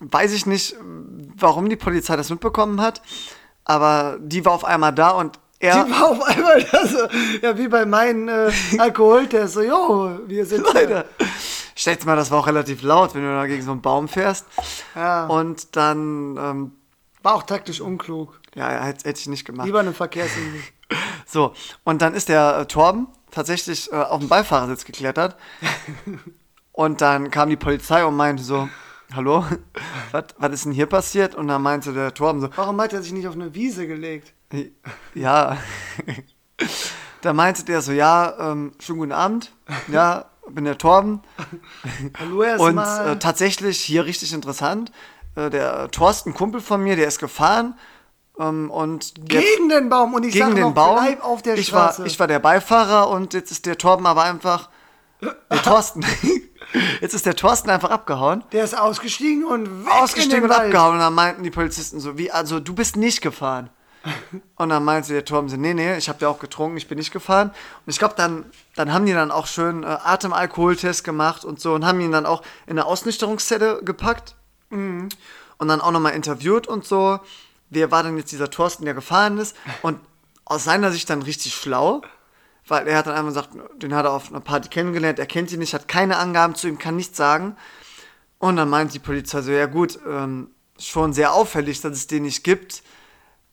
[0.00, 0.76] weiß ich nicht,
[1.36, 3.02] warum die Polizei das mitbekommen hat,
[3.64, 5.84] aber die war auf einmal da und er.
[5.84, 7.08] Die war auf einmal so,
[7.40, 10.88] ja, wie bei meinen äh, Alkoholtests, so, jo, wir sind hier.
[10.88, 11.04] Leute,
[11.74, 14.08] stell dir mal, das war auch relativ laut, wenn du da gegen so einen Baum
[14.08, 14.46] fährst.
[14.94, 15.26] Ja.
[15.26, 16.72] Und dann, ähm,
[17.22, 18.40] War auch taktisch unklug.
[18.54, 19.66] ja, hätte, hätte ich nicht gemacht.
[19.66, 20.60] Lieber eine Verkehrsinsel.
[21.26, 21.54] So,
[21.84, 25.36] und dann ist der äh, Torben tatsächlich äh, auf den Beifahrersitz geklettert.
[26.72, 28.68] und dann kam die Polizei und meinte so,
[29.14, 29.44] hallo,
[30.12, 31.34] was was ist denn hier passiert?
[31.34, 34.32] Und dann meinte der Torben so, Warum hat er sich nicht auf eine Wiese gelegt?
[35.14, 35.56] ja.
[37.22, 39.52] Da meinte der so, ja, ähm, schönen guten Abend.
[39.86, 41.20] Ja, bin der Torben.
[42.18, 43.10] Hallo Und erstmal.
[43.10, 44.90] äh, tatsächlich hier richtig interessant.
[45.36, 47.78] Äh, der Thorsten, Kumpel von mir, der ist gefahren.
[48.40, 50.96] Ähm, und gegen den Baum und ich gegen sag den noch, Baum.
[50.96, 52.00] bleib auf der ich, Straße.
[52.00, 54.68] war, ich war der Beifahrer und jetzt ist der Torben aber einfach.
[55.22, 56.04] Der Thorsten.
[57.00, 58.44] jetzt ist der Thorsten einfach abgehauen.
[58.52, 60.66] der ist ausgestiegen und weg Ausgestiegen in und Wald.
[60.66, 60.94] abgehauen.
[60.94, 63.70] Und dann meinten die Polizisten so, wie, also du bist nicht gefahren.
[64.56, 67.12] Und dann meinte der so, nee, nee, ich habe ja auch getrunken, ich bin nicht
[67.12, 67.50] gefahren.
[67.50, 71.74] Und ich glaube, dann, dann haben die dann auch schön äh, Atemalkoholtest gemacht und so
[71.74, 74.34] und haben ihn dann auch in eine Ausnüchterungszelle gepackt
[74.70, 77.20] und dann auch nochmal interviewt und so.
[77.70, 79.54] Wer war denn jetzt dieser Thorsten, der gefahren ist?
[79.82, 80.00] Und
[80.44, 82.02] aus seiner Sicht dann richtig schlau,
[82.72, 85.52] weil er hat dann einfach gesagt, den hat er auf einer Party kennengelernt, er kennt
[85.52, 87.54] ihn nicht, hat keine Angaben zu ihm, kann nichts sagen.
[88.38, 92.22] Und dann meint die Polizei so, ja gut, ähm, schon sehr auffällig, dass es den
[92.22, 92.82] nicht gibt.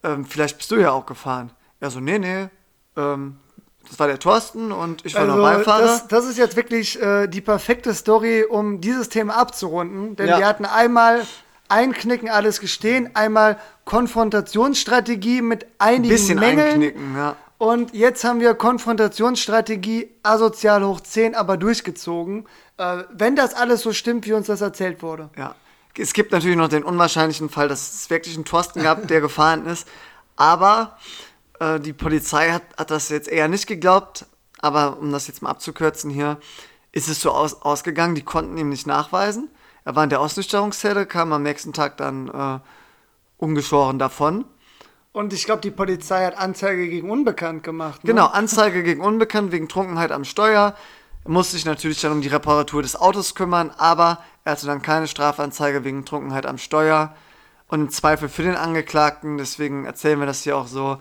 [0.04, 1.52] Ähm, vielleicht bist du ja auch gefahren.
[1.82, 2.48] Er so, nee, nee,
[2.96, 3.38] ähm,
[3.90, 5.82] das war der Thorsten und ich war Also, noch Beifahrer.
[5.82, 10.16] das, das ist jetzt wirklich äh, die perfekte Story, um dieses Thema abzurunden.
[10.16, 10.38] Denn Ja.
[10.40, 11.26] wir hatten einmal
[11.68, 16.70] Einknicken, alles gestehen, einmal Konfrontationsstrategie mit einigen bisschen Mängeln.
[16.72, 17.36] einknicken, ja.
[17.60, 22.48] Und jetzt haben wir Konfrontationsstrategie asozial hoch 10, aber durchgezogen.
[22.78, 25.30] Äh, wenn das alles so stimmt, wie uns das erzählt wurde.
[25.38, 25.56] Ja.
[25.98, 29.66] Es gibt natürlich noch den unwahrscheinlichen Fall, dass es wirklich einen Thorsten gab, der gefahren
[29.66, 29.86] ist.
[30.38, 30.98] Aber
[31.60, 34.26] äh, die Polizei hat, hat das jetzt eher nicht geglaubt.
[34.62, 36.38] Aber um das jetzt mal abzukürzen hier,
[36.94, 39.50] ist es so aus, ausgegangen, die konnten ihm nicht nachweisen.
[39.84, 42.60] Er war in der Ausnüchterungszelle, kam am nächsten Tag dann äh,
[43.38, 44.46] ungeschoren davon.
[45.20, 48.06] Und ich glaube, die Polizei hat Anzeige gegen Unbekannt gemacht.
[48.06, 48.12] Ne?
[48.12, 50.76] Genau, Anzeige gegen Unbekannt wegen Trunkenheit am Steuer.
[51.26, 54.82] Er musste sich natürlich dann um die Reparatur des Autos kümmern, aber er hatte dann
[54.82, 57.14] keine Strafanzeige wegen Trunkenheit am Steuer.
[57.68, 61.00] Und im Zweifel für den Angeklagten, deswegen erzählen wir das hier auch so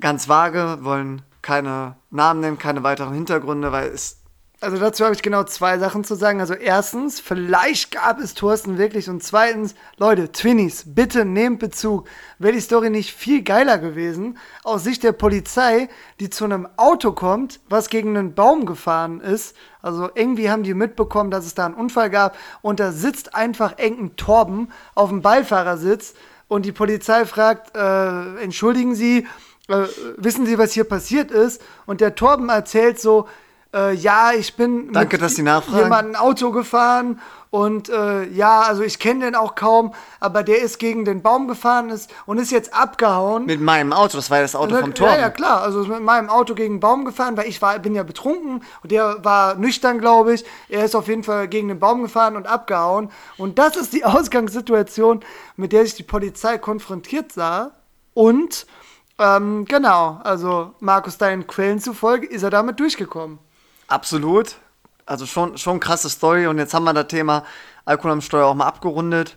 [0.00, 4.22] ganz vage, wollen keine Namen nennen, keine weiteren Hintergründe, weil es
[4.64, 6.40] Also dazu habe ich genau zwei Sachen zu sagen.
[6.40, 9.10] Also erstens, vielleicht gab es Thorsten wirklich.
[9.10, 12.08] Und zweitens, Leute, Twinnies, bitte nehmt Bezug.
[12.38, 17.12] Wäre die Story nicht viel geiler gewesen, aus Sicht der Polizei, die zu einem Auto
[17.12, 19.54] kommt, was gegen einen Baum gefahren ist.
[19.82, 22.34] Also irgendwie haben die mitbekommen, dass es da einen Unfall gab.
[22.62, 26.14] Und da sitzt einfach Enken Torben auf dem Beifahrersitz.
[26.48, 29.26] Und die Polizei fragt, äh, entschuldigen Sie,
[29.68, 29.84] äh,
[30.16, 31.60] wissen Sie, was hier passiert ist?
[31.84, 33.28] Und der Torben erzählt so,
[33.74, 35.84] äh, ja, ich bin Danke, mit dass Sie nachfragen.
[35.84, 37.20] jemandem Auto gefahren
[37.50, 41.46] und äh, ja, also ich kenne den auch kaum, aber der ist gegen den Baum
[41.46, 43.46] gefahren ist und ist jetzt abgehauen.
[43.46, 45.08] mit meinem Auto, das war ja das Auto vom ja, Tor.
[45.10, 47.94] ja, klar, also ist mit meinem Auto gegen den Baum gefahren, weil ich war, bin
[47.94, 50.44] ja betrunken und der war nüchtern, glaube ich.
[50.68, 53.10] Er ist auf jeden Fall gegen den Baum gefahren und abgehauen.
[53.36, 55.20] Und das ist die Ausgangssituation,
[55.56, 57.70] mit der sich die Polizei konfrontiert sah.
[58.14, 58.66] Und
[59.20, 63.38] ähm, genau, also Markus, deinen Quellen zufolge ist er damit durchgekommen.
[63.88, 64.56] Absolut.
[65.06, 66.46] Also schon, schon krasse Story.
[66.46, 67.44] Und jetzt haben wir das Thema
[67.84, 69.36] Alkohol am Steuer auch mal abgerundet.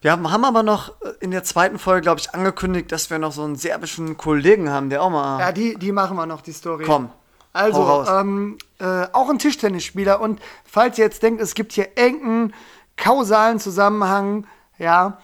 [0.00, 3.18] Wir haben, haben aber noch äh, in der zweiten Folge, glaube ich, angekündigt, dass wir
[3.18, 5.40] noch so einen serbischen Kollegen haben, der auch mal.
[5.40, 6.84] Ja, die, die machen wir noch, die Story.
[6.84, 7.10] Komm,
[7.52, 10.20] Also, ähm, äh, auch ein Tischtennisspieler.
[10.20, 12.54] Und falls ihr jetzt denkt, es gibt hier irgendeinen
[12.96, 14.46] kausalen Zusammenhang,
[14.78, 15.18] ja,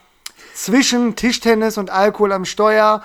[0.55, 3.03] zwischen Tischtennis und Alkohol am Steuer,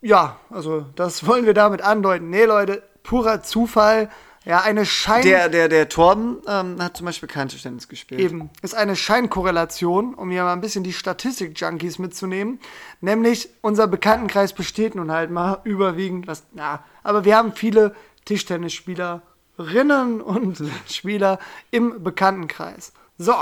[0.00, 2.28] ja, also das wollen wir damit andeuten.
[2.28, 4.10] Nee, Leute, purer Zufall.
[4.44, 5.22] Ja, eine Schein...
[5.22, 8.20] Der, der, der Torben ähm, hat zum Beispiel kein Tischtennis gespielt.
[8.20, 12.60] Eben, ist eine Scheinkorrelation, um hier mal ein bisschen die Statistik-Junkies mitzunehmen.
[13.00, 17.94] Nämlich, unser Bekanntenkreis besteht nun halt mal überwiegend, was, ja, aber wir haben viele
[18.26, 21.38] Tischtennisspielerinnen und Spieler
[21.70, 22.92] im Bekanntenkreis.
[23.16, 23.34] So,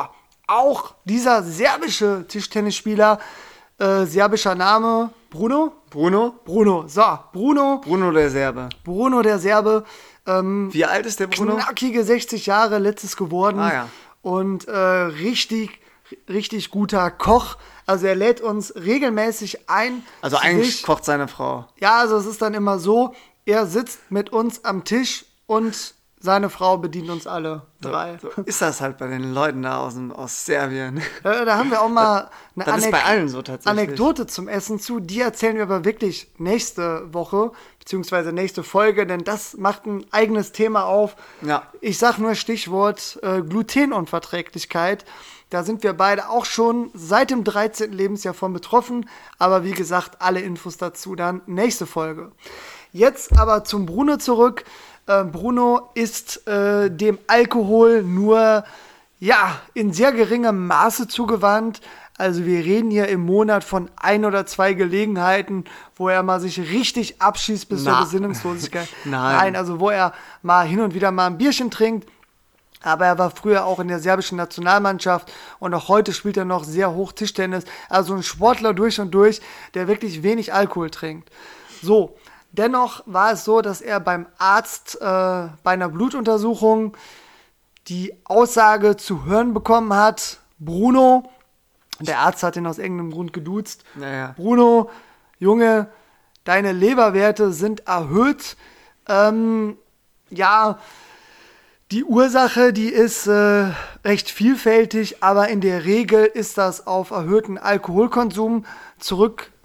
[0.47, 3.19] auch dieser serbische Tischtennisspieler,
[3.79, 5.73] äh, serbischer Name, Bruno?
[5.91, 6.35] Bruno?
[6.45, 8.69] Bruno, so, Bruno, Bruno der Serbe.
[8.85, 9.85] Bruno der Serbe,
[10.27, 11.57] ähm, Wie alt ist der Bruno?
[11.57, 13.89] knackige 60 Jahre letztes geworden Ah, ja.
[14.23, 15.81] und äh, richtig,
[16.29, 17.57] richtig guter Koch.
[17.87, 20.03] Also er lädt uns regelmäßig ein.
[20.20, 20.83] Also eigentlich sich.
[20.85, 21.66] kocht seine Frau.
[21.81, 23.14] Ja, also es ist dann immer so,
[23.45, 28.16] er sitzt mit uns am Tisch und seine Frau bedient uns alle drei.
[28.23, 31.03] So ist das halt bei den Leuten da aus, aus Serbien.
[31.23, 33.43] Da haben wir auch mal eine allen so.
[33.64, 35.01] Anekdote zum Essen zu.
[35.01, 37.51] Die erzählen wir aber wirklich nächste Woche,
[37.81, 41.16] beziehungsweise nächste Folge, denn das macht ein eigenes Thema auf.
[41.41, 41.66] Ja.
[41.81, 45.05] Ich sag nur Stichwort äh, Glutenunverträglichkeit.
[45.51, 47.93] Da sind wir beide auch schon seit dem 13.
[47.93, 49.09] Lebensjahr von betroffen.
[49.39, 52.31] Aber wie gesagt, alle Infos dazu dann nächste Folge.
[52.93, 54.64] Jetzt aber zum Bruno zurück.
[55.07, 58.65] Äh, Bruno ist äh, dem Alkohol nur
[59.19, 61.81] ja, in sehr geringem Maße zugewandt.
[62.19, 65.65] Also wir reden hier im Monat von ein oder zwei Gelegenheiten,
[65.97, 68.01] wo er mal sich richtig abschießt bis zur Na.
[68.03, 68.89] Besinnungslosigkeit.
[69.05, 69.37] Nein.
[69.37, 72.09] Nein, also wo er mal hin und wieder mal ein Bierchen trinkt.
[72.83, 76.65] Aber er war früher auch in der serbischen Nationalmannschaft und auch heute spielt er noch
[76.65, 77.65] sehr hoch Tischtennis.
[77.89, 79.41] Also ein Sportler durch und durch,
[79.75, 81.31] der wirklich wenig Alkohol trinkt.
[81.81, 82.17] So,
[82.53, 86.97] dennoch war es so, dass er beim Arzt äh, bei einer Blutuntersuchung
[87.89, 91.25] die Aussage zu hören bekommen hat, Bruno,
[91.99, 94.35] der Arzt hat ihn aus irgendeinem Grund geduzt, Naja.
[94.37, 94.91] Bruno,
[95.39, 95.89] Junge,
[96.45, 98.57] deine Leberwerte sind erhöht.
[99.09, 99.77] Ähm,
[100.31, 100.79] ja,
[101.91, 103.67] die Ursache, die ist äh,
[104.05, 108.65] recht vielfältig, aber in der Regel ist das auf erhöhten Alkoholkonsum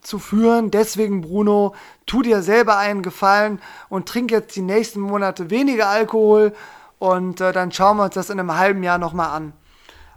[0.07, 0.71] zurückzuführen.
[0.71, 6.53] Deswegen, Bruno, tu dir selber einen Gefallen und trink jetzt die nächsten Monate weniger Alkohol
[6.97, 9.53] und äh, dann schauen wir uns das in einem halben Jahr nochmal an.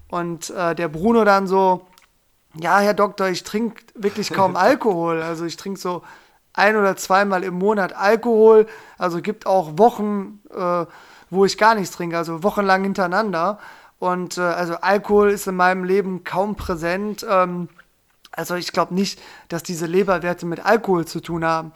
[0.08, 1.86] Und äh, der Bruno dann so,
[2.54, 5.22] ja, Herr Doktor, ich trinke wirklich kaum Alkohol.
[5.22, 6.02] Also ich trinke so
[6.52, 8.66] ein oder zweimal im Monat Alkohol.
[8.96, 10.86] Also gibt auch Wochen, äh,
[11.30, 13.58] wo ich gar nichts trinke, also wochenlang hintereinander.
[13.98, 17.24] Und äh, also Alkohol ist in meinem Leben kaum präsent.
[17.28, 17.68] Ähm,
[18.32, 21.72] also ich glaube nicht, dass diese Leberwerte mit Alkohol zu tun haben.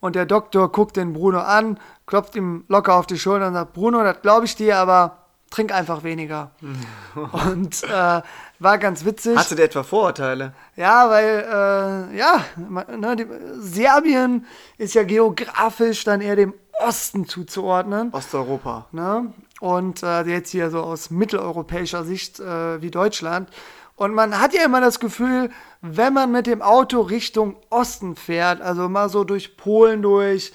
[0.00, 3.72] Und der Doktor guckt den Bruno an, klopft ihm locker auf die Schulter und sagt,
[3.72, 5.18] Bruno, das glaube ich dir, aber
[5.50, 6.50] trink einfach weniger.
[7.32, 8.22] und äh,
[8.58, 9.36] war ganz witzig.
[9.36, 10.52] Hast du dir etwa Vorurteile?
[10.76, 13.26] Ja, weil, äh, ja, ne, die,
[13.58, 14.46] Serbien
[14.78, 18.12] ist ja geografisch dann eher dem Osten zuzuordnen.
[18.12, 18.86] Osteuropa.
[18.92, 19.32] Ne?
[19.60, 23.48] Und äh, jetzt hier so aus mitteleuropäischer Sicht äh, wie Deutschland.
[23.96, 28.60] Und man hat ja immer das Gefühl, wenn man mit dem Auto Richtung Osten fährt,
[28.60, 30.52] also mal so durch Polen durch,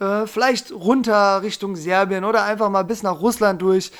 [0.00, 3.92] äh, vielleicht runter Richtung Serbien oder einfach mal bis nach Russland durch,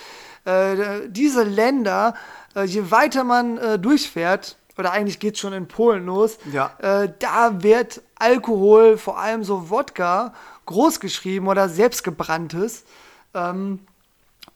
[0.44, 2.14] äh, diese Länder,
[2.56, 6.72] äh, je weiter man äh, durchfährt, oder eigentlich geht es schon in Polen los, Ja.
[6.78, 10.32] äh, da wird Alkohol, vor allem so Wodka,
[10.66, 12.84] großgeschrieben oder selbstgebranntes.
[13.34, 13.80] Ähm,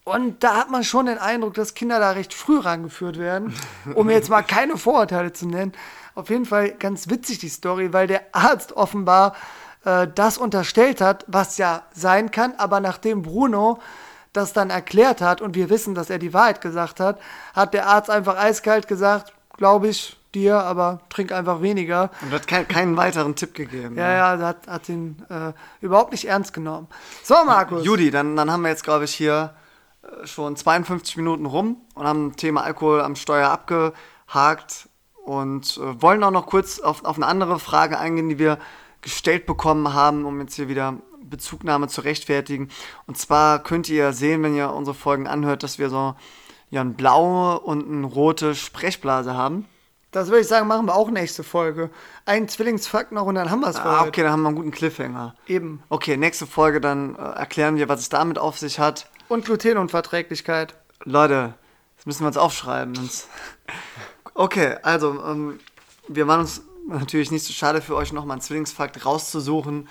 [0.06, 3.52] und da hat man schon den Eindruck, dass Kinder da recht früh rangeführt werden,
[3.94, 5.72] um jetzt mal keine Vorurteile zu nennen.
[6.14, 9.34] Auf jeden Fall ganz witzig die Story, weil der Arzt offenbar
[9.84, 13.80] äh, das unterstellt hat, was ja sein kann, aber nachdem Bruno
[14.32, 17.18] das dann erklärt hat und wir wissen, dass er die Wahrheit gesagt hat,
[17.52, 22.10] hat der Arzt einfach eiskalt gesagt, glaube ich dir, aber trink einfach weniger.
[22.22, 23.96] Und hat kein, keinen weiteren Tipp gegeben.
[23.96, 26.86] Ja, ja, hat, hat ihn äh, überhaupt nicht ernst genommen.
[27.24, 27.84] So, Markus.
[27.84, 29.52] Judy, dann, dann haben wir jetzt, glaube ich, hier
[30.24, 34.88] schon 52 Minuten rum und haben Thema Alkohol am Steuer abgehakt
[35.24, 38.58] und äh, wollen auch noch kurz auf, auf eine andere Frage eingehen, die wir
[39.02, 42.68] gestellt bekommen haben, um jetzt hier wieder Bezugnahme zu rechtfertigen.
[43.06, 46.14] Und zwar könnt ihr sehen, wenn ihr unsere Folgen anhört, dass wir so
[46.70, 49.66] ja, eine blaue und eine rote Sprechblase haben.
[50.12, 51.90] Das würde ich sagen, machen wir auch nächste Folge.
[52.24, 54.70] Ein Zwillingsfakt noch und dann haben wir es Ah, okay, dann haben wir einen guten
[54.70, 55.34] Cliffhanger.
[55.46, 55.82] Eben.
[55.88, 59.10] Okay, nächste Folge, dann äh, erklären wir, was es damit auf sich hat.
[59.28, 60.74] Und Glutenunverträglichkeit.
[61.04, 61.54] Leute,
[61.96, 63.10] das müssen wir uns aufschreiben.
[64.34, 65.58] Okay, also, ähm,
[66.08, 69.88] wir waren uns natürlich nicht so schade für euch, nochmal einen Zwillingsfakt rauszusuchen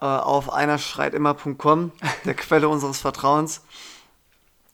[0.00, 1.92] äh, auf einerschreitimmer.com,
[2.24, 3.62] der Quelle unseres Vertrauens.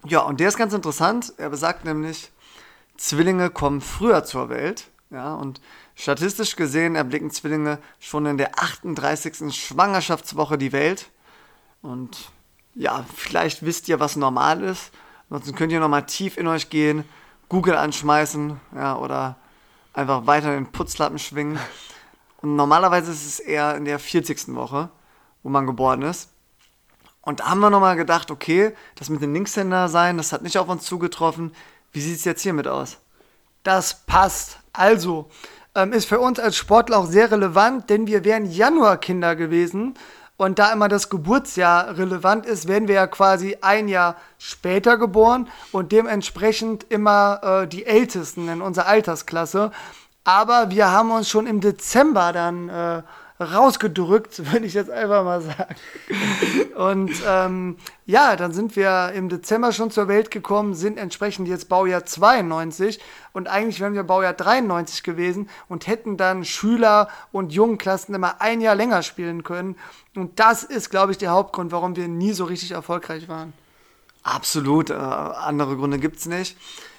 [0.05, 1.33] Ja, und der ist ganz interessant.
[1.37, 2.31] Er besagt nämlich,
[2.97, 4.89] Zwillinge kommen früher zur Welt.
[5.11, 5.61] Ja, und
[5.95, 9.55] statistisch gesehen erblicken Zwillinge schon in der 38.
[9.55, 11.11] Schwangerschaftswoche die Welt.
[11.83, 12.32] Und
[12.75, 14.91] ja, vielleicht wisst ihr, was normal ist.
[15.31, 17.05] Ansonsten könnt ihr nochmal tief in euch gehen,
[17.49, 19.37] Google anschmeißen, ja, oder
[19.95, 21.59] einfach weiter den Putzlappen schwingen.
[22.41, 24.55] Und normalerweise ist es eher in der 40.
[24.55, 24.91] Woche,
[25.43, 26.31] wo man geboren ist.
[27.21, 30.59] Und da haben wir nochmal gedacht, okay, das mit den Linkshänder sein, das hat nicht
[30.59, 31.55] auf uns zugetroffen.
[31.93, 32.99] Wie sieht es jetzt hiermit aus?
[33.63, 34.59] Das passt.
[34.73, 35.31] Also,
[35.75, 39.95] ähm, ist für uns als Sportler auch sehr relevant, denn wir wären Januarkinder gewesen.
[40.37, 45.49] Und da immer das Geburtsjahr relevant ist, werden wir ja quasi ein Jahr später geboren
[45.71, 49.71] und dementsprechend immer äh, die Ältesten in unserer Altersklasse.
[50.25, 53.03] Aber wir haben uns schon im Dezember dann äh,
[53.45, 55.75] rausgedrückt, würde ich jetzt einfach mal sagen.
[56.77, 57.77] Und ähm,
[58.07, 63.01] ja, dann sind wir im Dezember schon zur Welt gekommen, sind entsprechend jetzt Baujahr 92
[63.33, 68.61] und eigentlich wären wir Baujahr 93 gewesen und hätten dann Schüler und Jungenklassen immer ein
[68.61, 69.77] Jahr länger spielen können.
[70.15, 73.53] Und das ist, glaube ich, der Hauptgrund, warum wir nie so richtig erfolgreich waren.
[74.23, 76.57] Absolut, äh, andere Gründe gibt es nicht.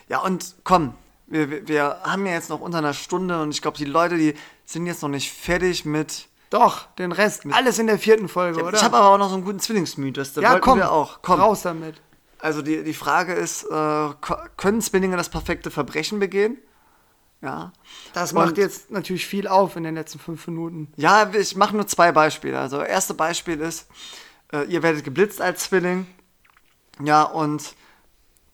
[0.09, 0.93] Ja, und komm,
[1.27, 4.17] wir, wir, wir haben ja jetzt noch unter einer Stunde und ich glaube, die Leute,
[4.17, 4.35] die
[4.65, 6.27] sind jetzt noch nicht fertig mit.
[6.53, 8.77] Doch, den Rest, alles in der vierten Folge, oder?
[8.77, 11.23] Ich habe aber auch noch so einen guten Zwillingsmythos, da ja, komm, wir auch.
[11.23, 11.39] Komm.
[11.39, 11.99] raus damit.
[12.37, 14.09] Also die, die Frage ist, äh,
[14.55, 16.59] können Zwillinge das perfekte Verbrechen begehen?
[17.41, 17.73] Ja.
[18.13, 20.93] Das macht Und- jetzt natürlich viel auf in den letzten fünf Minuten.
[20.95, 22.59] Ja, ich mache nur zwei Beispiele.
[22.59, 23.87] Also, erste Beispiel ist,
[24.53, 26.05] äh, ihr werdet geblitzt als Zwilling.
[27.03, 27.73] Ja, und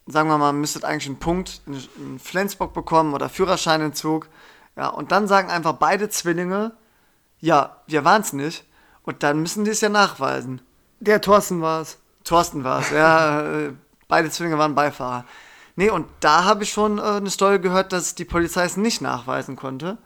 [0.08, 4.30] sagen wir mal, müsstet eigentlich einen Punkt in, in Flensburg bekommen oder Führerscheinentzug.
[4.78, 6.78] Ja, und dann sagen einfach beide Zwillinge,
[7.40, 8.66] ja, wir waren es nicht.
[9.04, 10.62] Und dann müssen die es ja nachweisen.
[11.00, 11.98] Der Thorsten war es.
[12.24, 13.42] Thorsten war es, ja.
[13.60, 13.74] äh,
[14.08, 15.24] Beide Zwillinge waren Beifahrer.
[15.76, 19.02] Nee, und da habe ich schon äh, eine Story gehört, dass die Polizei es nicht
[19.02, 19.98] nachweisen konnte.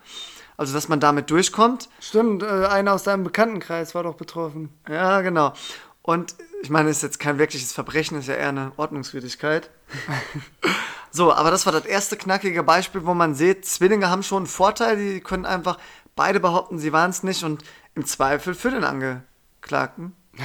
[0.57, 1.89] Also, dass man damit durchkommt.
[1.99, 4.69] Stimmt, äh, einer aus deinem Bekanntenkreis war doch betroffen.
[4.87, 5.53] Ja, genau.
[6.01, 9.69] Und ich meine, es ist jetzt kein wirkliches Verbrechen, ist ja eher eine Ordnungswidrigkeit.
[11.11, 14.47] so, aber das war das erste knackige Beispiel, wo man sieht, Zwillinge haben schon einen
[14.47, 15.77] Vorteil, die können einfach
[16.15, 17.63] beide behaupten, sie waren es nicht und
[17.95, 20.15] im Zweifel für den Angeklagten.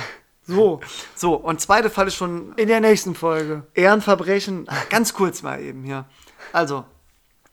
[0.50, 0.80] So,
[1.14, 3.66] So, und zweite Fall ist schon in der nächsten Folge.
[3.74, 4.66] Ehrenverbrechen.
[4.88, 6.06] Ganz kurz mal eben hier.
[6.54, 6.86] Also,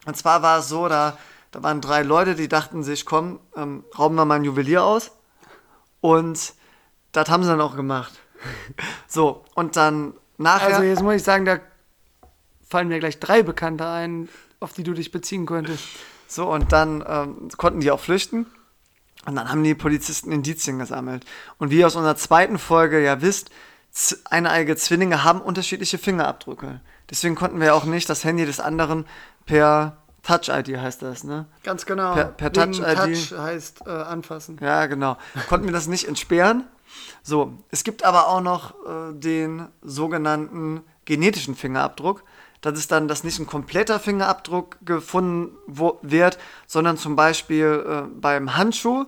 [0.05, 1.17] und zwar war es so, da,
[1.51, 5.11] da waren drei Leute, die dachten sich, komm, ähm, rauben wir mal ein Juwelier aus.
[5.99, 6.53] Und
[7.11, 8.13] das haben sie dann auch gemacht.
[9.07, 10.75] So, und dann nachher.
[10.75, 11.59] Also jetzt muss ich sagen, da
[12.67, 15.83] fallen mir gleich drei Bekannte ein, auf die du dich beziehen könntest.
[16.27, 18.45] So, und dann ähm, konnten die auch flüchten.
[19.25, 21.25] Und dann haben die Polizisten Indizien gesammelt.
[21.57, 23.49] Und wie ihr aus unserer zweiten Folge ja wisst,
[24.25, 26.79] eineige Zwillinge haben unterschiedliche Fingerabdrücke.
[27.09, 29.05] Deswegen konnten wir auch nicht das Handy des anderen
[29.45, 31.45] per Touch-ID heißt das, ne?
[31.63, 32.13] Ganz genau.
[32.13, 32.95] Per- per Touch-ID.
[32.97, 34.57] Touch heißt äh, anfassen.
[34.59, 35.17] Ja, genau.
[35.47, 36.65] Konnten wir das nicht entsperren.
[37.21, 42.23] So, es gibt aber auch noch äh, den sogenannten genetischen Fingerabdruck.
[42.65, 45.51] Das ist dann, dass nicht ein kompletter Fingerabdruck gefunden
[46.01, 49.05] wird, sondern zum Beispiel äh, beim Handschuh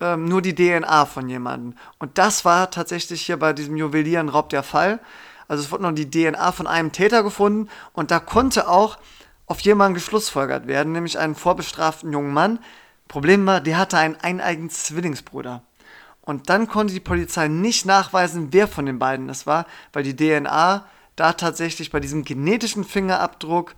[0.00, 1.76] ähm, nur die DNA von jemandem.
[1.98, 5.00] Und das war tatsächlich hier bei diesem Juwelierenraub der Fall.
[5.48, 8.96] Also es wurde noch die DNA von einem Täter gefunden und da konnte auch
[9.46, 12.60] auf jemanden geschlussfolgert werden, nämlich einen vorbestraften jungen Mann.
[13.08, 15.64] Problem war, der hatte einen eineigen Zwillingsbruder.
[16.20, 20.14] Und dann konnte die Polizei nicht nachweisen, wer von den beiden das war, weil die
[20.14, 20.86] DNA
[21.16, 23.74] da tatsächlich bei diesem genetischen Fingerabdruck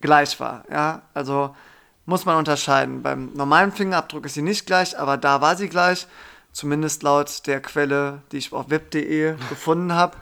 [0.00, 0.64] gleich war.
[0.70, 1.54] Ja, also
[2.04, 3.02] muss man unterscheiden.
[3.02, 6.06] Beim normalen Fingerabdruck ist sie nicht gleich, aber da war sie gleich.
[6.52, 10.16] Zumindest laut der Quelle, die ich auf web.de gefunden habe.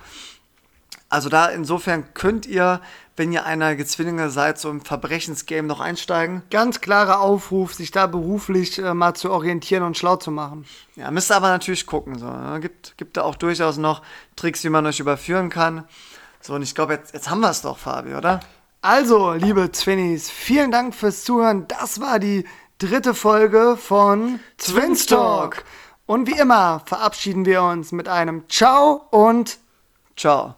[1.08, 2.80] Also da insofern könnt ihr,
[3.14, 6.42] wenn ihr eineige Zwillinge seid, so im Verbrechensgame noch einsteigen.
[6.50, 10.64] Ganz klarer Aufruf, sich da beruflich äh, mal zu orientieren und schlau zu machen.
[10.96, 12.18] Ja, müsst ihr aber natürlich gucken.
[12.18, 12.58] So, ne?
[12.60, 14.02] gibt, gibt da auch durchaus noch
[14.34, 15.84] Tricks, wie man euch überführen kann.
[16.46, 18.40] So, und ich glaube, jetzt, jetzt haben wir es doch, Fabi, oder?
[18.82, 21.66] Also, liebe Zwinnies, vielen Dank fürs Zuhören.
[21.68, 22.44] Das war die
[22.76, 25.64] dritte Folge von Twins Talk.
[26.04, 29.58] Und wie immer verabschieden wir uns mit einem Ciao und
[30.16, 30.54] Ciao.